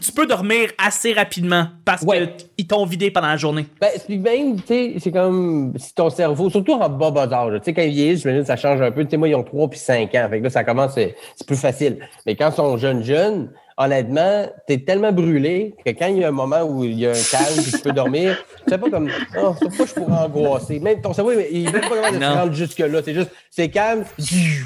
tu 0.00 0.12
peux 0.12 0.26
dormir 0.26 0.70
assez 0.78 1.12
rapidement 1.12 1.68
parce 1.84 2.02
Ouais. 2.02 2.34
qu'ils 2.56 2.66
t'ont 2.66 2.84
vidé 2.84 3.10
pendant 3.10 3.28
la 3.28 3.36
journée. 3.36 3.66
Ben, 3.80 3.90
puis 4.06 4.18
même, 4.18 4.56
tu 4.60 4.66
sais, 4.66 4.94
c'est 4.98 5.12
comme 5.12 5.72
si 5.76 5.94
ton 5.94 6.10
cerveau, 6.10 6.50
surtout 6.50 6.72
en 6.72 6.88
bas 6.88 7.10
bas 7.10 7.28
âge, 7.32 7.58
tu 7.60 7.64
sais, 7.66 7.74
quand 7.74 7.82
ils 7.82 7.90
vieillissent, 7.92 8.26
ça 8.46 8.56
change 8.56 8.80
un 8.82 8.90
peu. 8.90 9.04
Tu 9.04 9.10
sais, 9.10 9.16
moi, 9.16 9.28
ils 9.28 9.34
ont 9.34 9.44
3 9.44 9.68
puis 9.68 9.78
5 9.78 10.14
ans. 10.14 10.26
Fait 10.30 10.38
que 10.38 10.44
là, 10.44 10.50
ça 10.50 10.64
commence, 10.64 10.94
c'est 10.94 11.14
plus 11.46 11.56
facile. 11.60 11.98
Mais 12.26 12.34
quand 12.34 12.50
ils 12.50 12.56
sont 12.56 12.76
jeunes, 12.76 13.02
jeunes, 13.04 13.50
honnêtement, 13.78 14.46
t'es 14.66 14.78
tellement 14.78 15.12
brûlé 15.12 15.74
que 15.84 15.90
quand 15.90 16.06
il 16.06 16.18
y 16.18 16.24
a 16.24 16.28
un 16.28 16.32
moment 16.32 16.62
où 16.62 16.84
il 16.84 16.98
y 16.98 17.06
a 17.06 17.10
un 17.10 17.22
calme 17.30 17.62
puis 17.62 17.72
tu 17.72 17.78
peux 17.78 17.92
dormir, 17.92 18.36
tu 18.64 18.70
sais 18.70 18.78
pas 18.78 18.88
comme, 18.88 19.10
oh, 19.40 19.54
c'est 19.58 19.76
pas 19.76 19.84
que 19.84 19.90
je 19.90 19.94
pourrais 19.94 20.24
angoisser. 20.24 20.80
Même 20.80 21.00
ton 21.02 21.12
cerveau, 21.12 21.32
il 21.32 21.64
même 21.64 21.82
pas 21.82 22.10
de 22.10 22.18
se 22.18 22.24
rendre 22.24 22.52
jusque-là. 22.52 23.00
C'est 23.04 23.14
juste, 23.14 23.30
c'est 23.50 23.68
calme, 23.68 24.04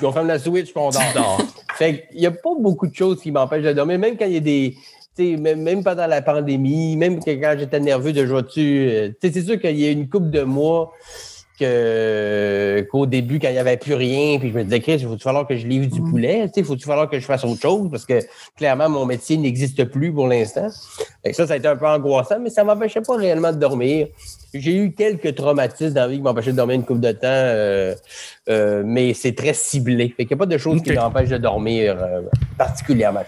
on 0.03 0.13
ferme 0.13 0.29
la 0.29 0.39
switch 0.39 0.73
puis 0.73 0.83
on 0.83 0.91
dort. 0.91 1.43
Fait 1.75 2.07
qu'il 2.11 2.21
y 2.21 2.27
a 2.27 2.31
pas 2.31 2.51
beaucoup 2.59 2.87
de 2.87 2.95
choses 2.95 3.21
qui 3.21 3.31
m'empêchent 3.31 3.65
de 3.65 3.73
dormir, 3.73 3.99
même 3.99 4.17
quand 4.17 4.27
il 4.27 4.35
y 4.35 4.37
a 4.37 4.41
des. 4.41 4.77
tu 5.17 5.33
sais, 5.33 5.37
Même, 5.37 5.63
même 5.63 5.83
pendant 5.83 6.07
la 6.07 6.23
pandémie, 6.23 6.97
même 6.97 7.23
que 7.23 7.31
quand 7.31 7.57
j'étais 7.59 7.81
nerveux 7.81 8.13
de 8.13 8.25
jouer 8.27 8.43
dessus, 8.43 9.15
c'est 9.21 9.43
sûr 9.43 9.61
qu'il 9.61 9.79
y 9.79 9.87
a 9.87 9.91
une 9.91 10.09
couple 10.09 10.31
de 10.31 10.43
mois 10.43 10.93
que, 11.61 12.87
qu'au 12.91 13.07
début, 13.07 13.39
quand 13.39 13.49
il 13.49 13.53
n'y 13.53 13.59
avait 13.59 13.77
plus 13.77 13.95
rien, 13.95 14.39
puis 14.39 14.51
je 14.51 14.59
me 14.59 14.65
disais, 14.65 14.81
Chris, 14.81 14.95
il 14.95 15.07
faut-tu 15.07 15.23
falloir 15.23 15.47
que 15.47 15.57
je 15.57 15.67
livre 15.67 15.87
du 15.87 16.03
poulet? 16.03 16.51
Il 16.57 16.65
faut-tu 16.65 16.87
falloir 16.87 17.09
que 17.09 17.21
je 17.21 17.25
fasse 17.25 17.45
autre 17.45 17.61
chose? 17.61 17.89
Parce 17.91 18.07
que 18.07 18.21
clairement, 18.57 18.89
mon 18.89 19.07
métier 19.07 19.37
n'existe 19.37 19.85
plus 19.85 20.13
pour 20.13 20.27
l'instant. 20.27 20.69
Ça, 21.33 21.47
ça 21.47 21.53
a 21.53 21.57
été 21.57 21.69
un 21.69 21.77
peu 21.77 21.87
angoissant, 21.87 22.41
mais 22.41 22.51
ça 22.51 22.63
ne 22.63 22.69
m'empêchait 22.69 23.03
pas 23.03 23.17
réellement 23.17 23.53
de 23.53 23.59
dormir. 23.59 24.09
J'ai 24.53 24.75
eu 24.75 24.93
quelques 24.93 25.35
traumatismes 25.35 25.95
dans 25.95 26.03
la 26.03 26.09
vie 26.09 26.17
qui 26.17 26.23
m'empêchaient 26.23 26.53
de 26.53 26.57
dormir 26.57 26.77
une 26.77 26.85
couple 26.85 27.01
de 27.01 27.13
temps, 27.13 27.29
euh, 27.29 27.95
euh, 28.49 28.83
mais 28.85 29.15
c'est 29.15 29.35
très 29.35 29.55
ciblé. 29.55 30.09
Fait 30.17 30.25
qu'il 30.25 30.37
n'y 30.37 30.41
a 30.43 30.45
pas 30.45 30.47
de 30.47 30.59
choses 30.59 30.83
qui 30.83 30.93
m'empêchent 30.93 31.29
de 31.29 31.39
dormir 31.39 31.97
euh, 32.01 32.23
particulièrement. 32.59 33.23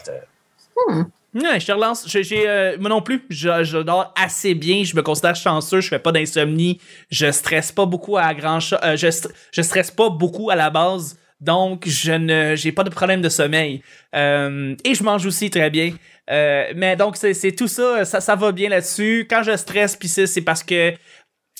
Ouais, 1.34 1.58
je 1.60 1.66
te 1.66 1.72
relance. 1.72 2.06
Euh, 2.32 2.76
moi 2.78 2.90
non 2.90 3.00
plus, 3.00 3.24
je, 3.30 3.80
dors 3.82 4.12
assez 4.22 4.54
bien. 4.54 4.84
Je 4.84 4.94
me 4.94 5.02
considère 5.02 5.34
chanceux. 5.34 5.80
Je 5.80 5.88
fais 5.88 5.98
pas 5.98 6.12
d'insomnie. 6.12 6.78
Je 7.10 7.30
stresse 7.30 7.72
pas 7.72 7.86
beaucoup 7.86 8.18
à 8.18 8.34
grand 8.34 8.58
euh, 8.84 8.96
je, 8.96 9.06
st- 9.06 9.30
je 9.50 9.62
stresse 9.62 9.90
pas 9.90 10.10
beaucoup 10.10 10.50
à 10.50 10.56
la 10.56 10.68
base. 10.68 11.18
Donc, 11.40 11.84
je 11.88 12.12
ne, 12.12 12.54
j'ai 12.54 12.70
pas 12.70 12.84
de 12.84 12.90
problème 12.90 13.20
de 13.22 13.28
sommeil. 13.28 13.82
Euh, 14.14 14.76
et 14.84 14.94
je 14.94 15.02
mange 15.02 15.26
aussi 15.26 15.50
très 15.50 15.70
bien. 15.70 15.92
Mais 16.28 16.96
donc, 16.96 17.16
c'est, 17.16 17.52
tout 17.52 17.66
ça, 17.68 18.04
ça. 18.04 18.20
Ça 18.20 18.36
va 18.36 18.52
bien 18.52 18.68
là-dessus. 18.68 19.26
Quand 19.28 19.42
je 19.42 19.56
stresse, 19.56 19.96
puis 19.96 20.08
c'est 20.08 20.40
parce 20.42 20.62
que 20.62 20.92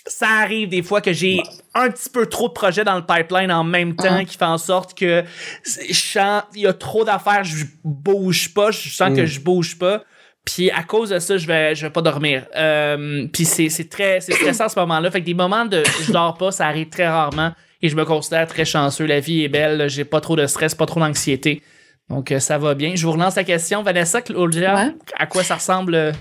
ça 0.07 0.29
arrive 0.29 0.69
des 0.69 0.83
fois 0.83 1.01
que 1.01 1.12
j'ai 1.12 1.41
un 1.75 1.88
petit 1.91 2.11
peu 2.11 2.27
trop 2.27 2.49
de 2.49 2.53
projets 2.53 2.85
dans 2.85 2.97
le 2.97 3.05
pipeline 3.07 3.53
en 3.53 3.65
même 3.65 3.95
temps 3.95 4.25
qui 4.25 4.37
fait 4.37 4.45
en 4.45 4.59
sorte 4.59 4.99
que 4.99 5.23
je 5.65 5.93
sens 5.95 6.43
il 6.55 6.62
y 6.62 6.67
a 6.67 6.73
trop 6.73 7.05
d'affaires, 7.05 7.45
je 7.45 7.65
bouge 7.85 8.53
pas, 8.55 8.71
je 8.71 8.88
sens 8.88 9.15
que 9.17 9.27
je 9.27 9.41
bouge 9.41 9.79
pas. 9.79 10.03
Puis 10.45 10.73
à 10.73 10.83
cause 10.83 11.11
de 11.11 11.21
ça, 11.21 11.37
je 11.37 11.47
vais 11.47 11.75
je 11.77 11.87
vais 11.87 11.91
pas 11.93 12.03
dormir. 12.03 12.47
Euh, 12.57 13.29
puis 13.33 13.45
c'est 13.45 13.69
très 13.88 14.21
c'est 14.21 14.33
stressant 14.35 14.65
à 14.65 14.69
ce 14.69 14.79
moment-là. 14.81 15.11
Fait 15.11 15.21
que 15.21 15.27
des 15.27 15.35
moments 15.35 15.65
de 15.67 15.85
je 16.05 16.11
dors 16.12 16.37
pas, 16.37 16.51
ça 16.51 16.67
arrive 16.67 16.88
très 16.88 17.07
rarement 17.07 17.53
et 17.81 17.88
je 17.88 17.95
me 17.95 18.05
considère 18.05 18.49
très 18.49 18.65
chanceux. 18.65 19.07
La 19.07 19.21
vie 19.21 19.45
est 19.45 19.49
belle, 19.49 19.88
j'ai 19.88 20.05
pas 20.05 20.21
trop 20.21 20.35
de 20.35 20.47
stress, 20.49 20.75
pas 20.75 20.87
trop 20.87 20.99
d'anxiété. 20.99 21.62
Donc 22.11 22.33
euh, 22.33 22.41
ça 22.41 22.59
va 22.59 22.75
bien. 22.75 22.97
Je 22.97 23.07
vous 23.07 23.12
relance 23.12 23.37
la 23.37 23.45
question 23.45 23.85
Vanessa 23.85 24.21
Claudia, 24.21 24.75
Ouais. 24.75 24.95
à 25.17 25.27
quoi 25.27 25.45
ça 25.45 25.55
ressemble 25.55 26.12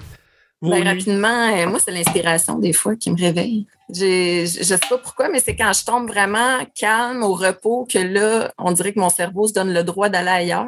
Ben, 0.62 0.84
rapidement, 0.84 1.56
euh, 1.56 1.68
moi, 1.68 1.80
c'est 1.80 1.92
l'inspiration 1.92 2.60
des 2.60 2.74
fois 2.74 2.96
qui 2.96 3.10
me 3.10 3.18
réveille. 3.18 3.66
J'ai- 3.94 4.46
Je 4.48 4.60
je 4.60 4.64
sais 4.64 4.78
pas 4.90 4.98
pourquoi, 4.98 5.30
mais 5.30 5.40
c'est 5.40 5.56
quand 5.56 5.72
je 5.74 5.84
tombe 5.86 6.08
vraiment 6.08 6.58
calme, 6.80 7.24
au 7.24 7.34
repos, 7.34 7.86
que 7.92 8.00
là, 8.00 8.52
on 8.58 8.72
dirait 8.72 8.94
que 8.94 9.00
mon 9.00 9.10
cerveau 9.10 9.48
se 9.48 9.54
donne 9.54 9.74
le 9.74 9.84
droit 9.84 10.10
d'aller 10.10 10.30
ailleurs. 10.30 10.68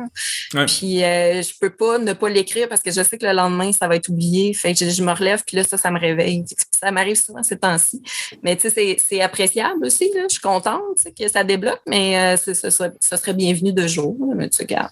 Ouais. 0.54 0.66
Puis 0.66 1.04
euh, 1.04 1.42
je 1.42 1.52
peux 1.60 1.70
pas 1.70 1.98
ne 2.00 2.14
pas 2.14 2.30
l'écrire 2.30 2.68
parce 2.70 2.82
que 2.82 2.92
je 2.92 3.02
sais 3.04 3.18
que 3.18 3.26
le 3.26 3.34
lendemain, 3.34 3.72
ça 3.72 3.88
va 3.88 3.96
être 3.96 4.10
oublié. 4.10 4.54
Fait 4.54 4.74
que 4.74 4.80
je, 4.86 4.90
je 4.90 5.04
me 5.04 5.12
relève, 5.14 5.44
puis 5.46 5.58
là, 5.58 5.64
ça, 5.64 5.78
ça 5.78 5.90
me 5.92 6.00
réveille. 6.00 6.44
Ça 6.80 6.92
m'arrive 6.92 7.16
souvent 7.16 7.44
ces 7.44 7.58
temps-ci. 7.58 8.02
Mais 8.44 8.56
tu 8.56 8.64
sais, 8.64 8.70
c'est- 8.70 8.98
c'est 9.08 9.22
appréciable 9.22 9.86
aussi. 9.86 10.10
Là. 10.14 10.24
Je 10.28 10.34
suis 10.34 10.42
contente 10.42 10.82
que 11.18 11.28
ça 11.30 11.44
débloque, 11.44 11.82
mais 11.88 12.18
euh, 12.18 12.38
c'est- 12.38 12.54
ce, 12.54 12.70
serait, 12.70 12.92
ce 13.00 13.16
serait 13.18 13.34
bienvenu 13.34 13.72
de 13.74 13.88
jour. 13.88 14.16
là. 14.28 14.34
Mais 14.36 14.50
tu 14.50 14.58
sais, 14.58 14.64
regarde, 14.64 14.92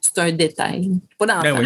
c'est 0.00 0.18
un 0.18 0.32
détail. 0.32 0.90
Pas 1.18 1.26
d'enfant. 1.26 1.40
Ben 1.42 1.58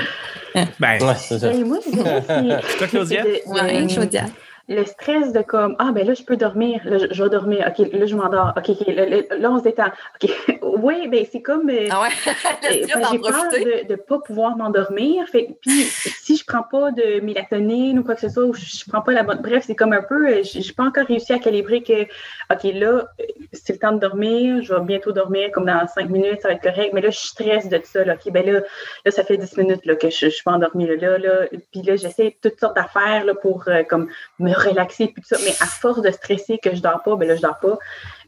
oui. 0.55 0.63
Ben, 0.79 1.03
Ouais, 1.03 1.15
c'est 1.19 1.39
ça. 1.39 1.51
C'est- 1.53 1.59
toi, 2.79 2.87
Claudia? 2.89 3.25
de- 3.25 3.93
Claudia. 3.95 4.27
Le 4.69 4.85
stress 4.85 5.33
de 5.33 5.43
comme 5.43 5.77
ah 5.79 5.91
ben 5.93 6.07
là 6.07 6.15
je 6.15 6.23
peux 6.23 6.37
dormir 6.37 6.81
là 6.85 6.99
je, 6.99 7.07
je 7.11 7.23
vais 7.23 7.31
dormir 7.31 7.67
ok 7.67 7.93
là 7.93 8.07
je 8.07 8.15
m'endors 8.17 8.53
ok, 8.57 8.71
ok, 8.71 8.87
là, 8.87 9.51
on 9.51 9.59
se 9.59 9.65
détend 9.65 9.91
ok 10.23 10.31
oui 10.63 11.09
ben 11.09 11.25
c'est 11.31 11.43
comme 11.43 11.69
euh, 11.69 11.89
Ah 11.91 12.03
ouais? 12.03 12.09
ben, 12.63 13.07
j'ai 13.11 13.19
peur 13.19 13.51
de 13.51 13.93
ne 13.93 13.97
pas 13.97 14.19
pouvoir 14.21 14.57
m'endormir 14.57 15.27
fait 15.29 15.57
puis 15.61 15.83
si 15.83 16.37
je 16.37 16.45
prends 16.45 16.63
pas 16.63 16.93
de 16.93 17.21
mélatonine 17.21 17.99
ou 17.99 18.05
quoi 18.05 18.15
que 18.15 18.21
ce 18.21 18.29
soit 18.29 18.45
ou 18.45 18.55
je, 18.55 18.65
je 18.65 18.91
prends 18.91 19.03
pas 19.03 19.13
la 19.13 19.23
bonne 19.23 19.41
bref 19.43 19.65
c'est 19.67 19.75
comme 19.75 19.93
un 19.93 20.03
peu 20.03 20.29
euh, 20.29 20.43
j'ai 20.43 20.63
j'ai 20.63 20.73
pas 20.73 20.85
encore 20.85 21.07
réussi 21.07 21.33
à 21.33 21.39
calibrer 21.39 21.83
que 21.83 22.03
ok 22.03 22.63
là 22.75 22.87
euh, 22.87 23.05
c'est 23.53 23.75
le 23.75 23.79
temps 23.79 23.93
de 23.93 23.99
dormir 23.99 24.63
je 24.63 24.75
vais 24.75 24.81
bientôt 24.81 25.13
dormir 25.13 25.51
comme 25.53 25.67
dans 25.67 25.87
cinq 25.89 26.09
minutes 26.09 26.43
ça 26.43 26.49
va 26.49 26.55
être 26.55 26.63
correct 26.63 26.93
mais 26.93 27.01
là 27.01 27.11
je 27.11 27.19
stresse 27.19 27.69
de 27.69 27.81
ça 27.83 28.05
là. 28.05 28.15
ok 28.15 28.33
ben 28.33 28.47
là 28.47 28.61
là 29.05 29.11
ça 29.11 29.25
fait 29.25 29.37
dix 29.37 29.57
minutes 29.57 29.85
là, 29.87 29.97
que 29.97 30.09
je, 30.09 30.27
je 30.27 30.29
suis 30.29 30.45
pas 30.45 30.53
endormie 30.53 30.87
là 30.87 30.97
là, 30.97 31.19
là. 31.19 31.49
puis 31.73 31.83
là 31.83 31.97
j'essaie 31.97 32.37
toutes 32.41 32.59
sortes 32.59 32.77
d'affaires 32.77 33.25
là, 33.25 33.35
pour 33.35 33.65
euh, 33.69 33.83
comme 33.83 34.09
me 34.39 34.52
relaxer 34.53 35.07
puis 35.09 35.23
tout 35.23 35.35
ça 35.35 35.39
mais 35.45 35.51
à 35.61 35.67
force 35.67 36.01
de 36.03 36.11
stresser 36.11 36.59
que 36.59 36.75
je 36.75 36.81
dors 36.83 37.03
pas 37.03 37.17
ben 37.17 37.27
là 37.29 37.37
je 37.37 37.43
dors 37.43 37.59
pas 37.59 37.79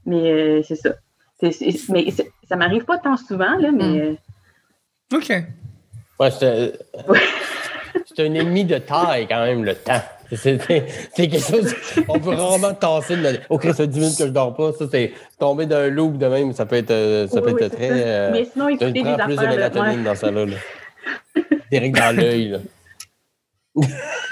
mais 0.07 0.31
euh, 0.33 0.63
c'est 0.67 0.77
ça 0.77 0.91
mais 1.91 2.11
ça 2.49 2.57
m'arrive 2.57 2.85
pas 2.85 2.99
tant 2.99 3.17
souvent 3.17 3.57
là 3.59 3.71
mais 3.73 3.85
Mm. 3.85 4.01
euh, 5.13 5.17
OK. 5.19 5.33
Ouais, 6.21 6.31
c'est 6.31 6.73
Ouais. 7.09 7.19
c'est 8.07 8.27
un 8.27 8.35
ennemi 8.35 8.65
de 8.65 8.79
taille, 8.79 9.27
quand 9.29 9.45
même, 9.45 9.65
le 9.65 9.75
temps. 9.75 10.01
C'est 10.35 10.59
quelque 11.17 11.39
chose 11.39 11.75
on 12.09 12.19
peut 12.19 12.31
rarement 12.35 12.73
tasser. 12.75 13.17
De... 13.17 13.39
Chris, 13.59 13.69
ça 13.69 13.75
fait 13.75 13.87
10 13.87 14.01
minutes 14.01 14.19
que 14.19 14.25
je 14.27 14.31
dors 14.33 14.55
pas. 14.57 14.73
Ça, 14.73 14.87
c'est 14.91 15.13
tomber 15.39 15.67
d'un 15.67 15.89
loop 15.89 16.17
de 16.19 16.27
même. 16.27 16.53
Ça 16.53 16.67
peut 16.67 16.77
être, 16.77 16.91
euh, 16.91 17.29
ça 17.29 17.41
Oui, 17.41 17.53
peut 17.53 17.57
oui, 17.59 17.63
être 17.65 17.77
très. 17.77 17.89
ça. 17.89 17.95
euh, 17.95 18.31
Mais 18.33 18.45
sinon, 18.47 18.67
tu 18.69 18.73
écouter 18.75 18.93
des 18.93 19.03
prends 19.03 19.17
plus 19.27 19.37
de 19.37 19.41
affaires. 19.41 19.51
là, 19.51 19.57
mélatonine 19.57 19.99
ouais. 19.99 20.05
dans 20.05 20.15
ça 20.15 20.31
là. 20.31 20.47
là. 20.47 20.57
Direct 21.71 21.97
dans 21.97 22.17
l'œil. 22.17 22.49
là. 22.49 22.59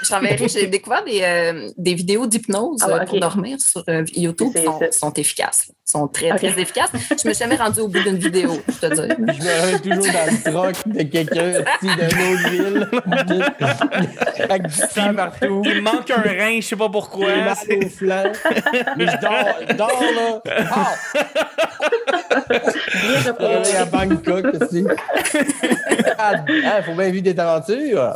J'enverrai, 0.03 0.47
j'ai 0.47 0.67
découvert 0.67 1.03
des, 1.03 1.21
euh, 1.21 1.69
des 1.77 1.93
vidéos 1.93 2.27
d'hypnose 2.27 2.79
Ah 2.81 2.89
euh, 2.89 3.05
pour 3.05 3.19
dormir 3.19 3.59
sur 3.59 3.83
euh, 3.89 4.03
YouTube. 4.15 4.53
Ils 4.55 4.93
sont, 4.93 5.11
efficaces. 5.13 5.67
Ils 5.69 5.91
sont 5.91 6.07
très, 6.07 6.29
très 6.35 6.59
efficaces. 6.59 6.91
Je 6.93 7.27
me 7.27 7.33
suis 7.33 7.43
jamais 7.43 7.55
rendue 7.57 7.81
au 7.81 7.89
bout 7.89 8.01
d'une 8.01 8.17
vidéo, 8.17 8.61
je 8.67 8.87
te 8.87 8.93
dis. 8.93 9.01
Je 9.17 9.43
me 9.43 9.61
réveille 9.61 9.81
toujours 9.81 10.13
dans 10.13 10.25
le 10.31 10.51
troc 10.51 10.87
de 10.87 11.03
quelqu'un 11.03 11.53
assis 11.55 11.95
d'une 11.95 12.21
autre 12.31 12.49
ville. 12.49 12.89
Avec 14.49 14.67
du 14.67 14.75
sang 14.75 15.13
partout. 15.13 15.61
Il 15.65 15.75
me 15.75 15.81
manque 15.81 16.09
un 16.09 16.21
rein, 16.21 16.61
je 16.61 16.67
sais 16.67 16.75
pas 16.77 16.89
pourquoi. 16.89 17.27
Mal 17.27 17.55
C'est- 17.65 17.85
au 17.85 17.89
flanc. 17.89 18.31
Mais 18.97 19.07
je 19.07 19.21
dors, 19.21 19.55
je 19.69 19.73
dors 19.75 20.03
là. 20.15 20.41
Ah! 20.71 20.93
Bien 22.49 23.19
Je 23.21 23.45
réveille 23.45 23.75
à 23.75 23.85
Bangkok 23.85 24.45
aussi. 24.61 24.85
Ah, 26.17 26.81
faut 26.83 26.93
bien 26.93 27.09
vivre 27.09 27.23
des 27.23 27.39
aventures. 27.39 28.13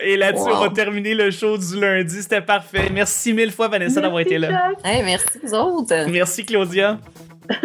Et 0.00 0.16
là-dessus, 0.16 0.44
Wow. 0.44 0.56
on 0.56 0.60
va 0.60 0.68
terminer 0.70 1.14
le 1.14 1.30
show 1.30 1.56
du 1.58 1.80
lundi. 1.80 2.22
C'était 2.22 2.40
parfait. 2.40 2.88
Merci 2.92 3.32
mille 3.32 3.50
fois, 3.52 3.68
Vanessa, 3.68 4.00
d'avoir 4.00 4.20
été 4.20 4.38
là. 4.38 4.72
Hey, 4.84 5.02
merci 5.02 5.38
vous 5.42 5.54
autres. 5.54 6.08
Merci, 6.10 6.44
Claudia. 6.44 6.98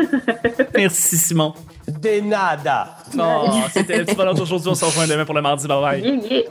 Merci, 0.75 1.17
Simon. 1.17 1.53
De 1.87 2.21
nada. 2.21 2.95
Oh, 3.19 3.47
c'était 3.73 3.97
le 3.97 4.05
petit 4.05 4.15
bonheur 4.15 4.33
d'aujourd'hui. 4.33 4.69
On 4.69 4.75
se 4.75 4.85
revoit 4.85 5.05
demain 5.07 5.25
pour 5.25 5.35
le 5.35 5.41
mardi. 5.41 5.67
Bye 5.67 5.81
bye. 5.81 6.01
Yeah, 6.01 6.15
yeah. 6.31 6.43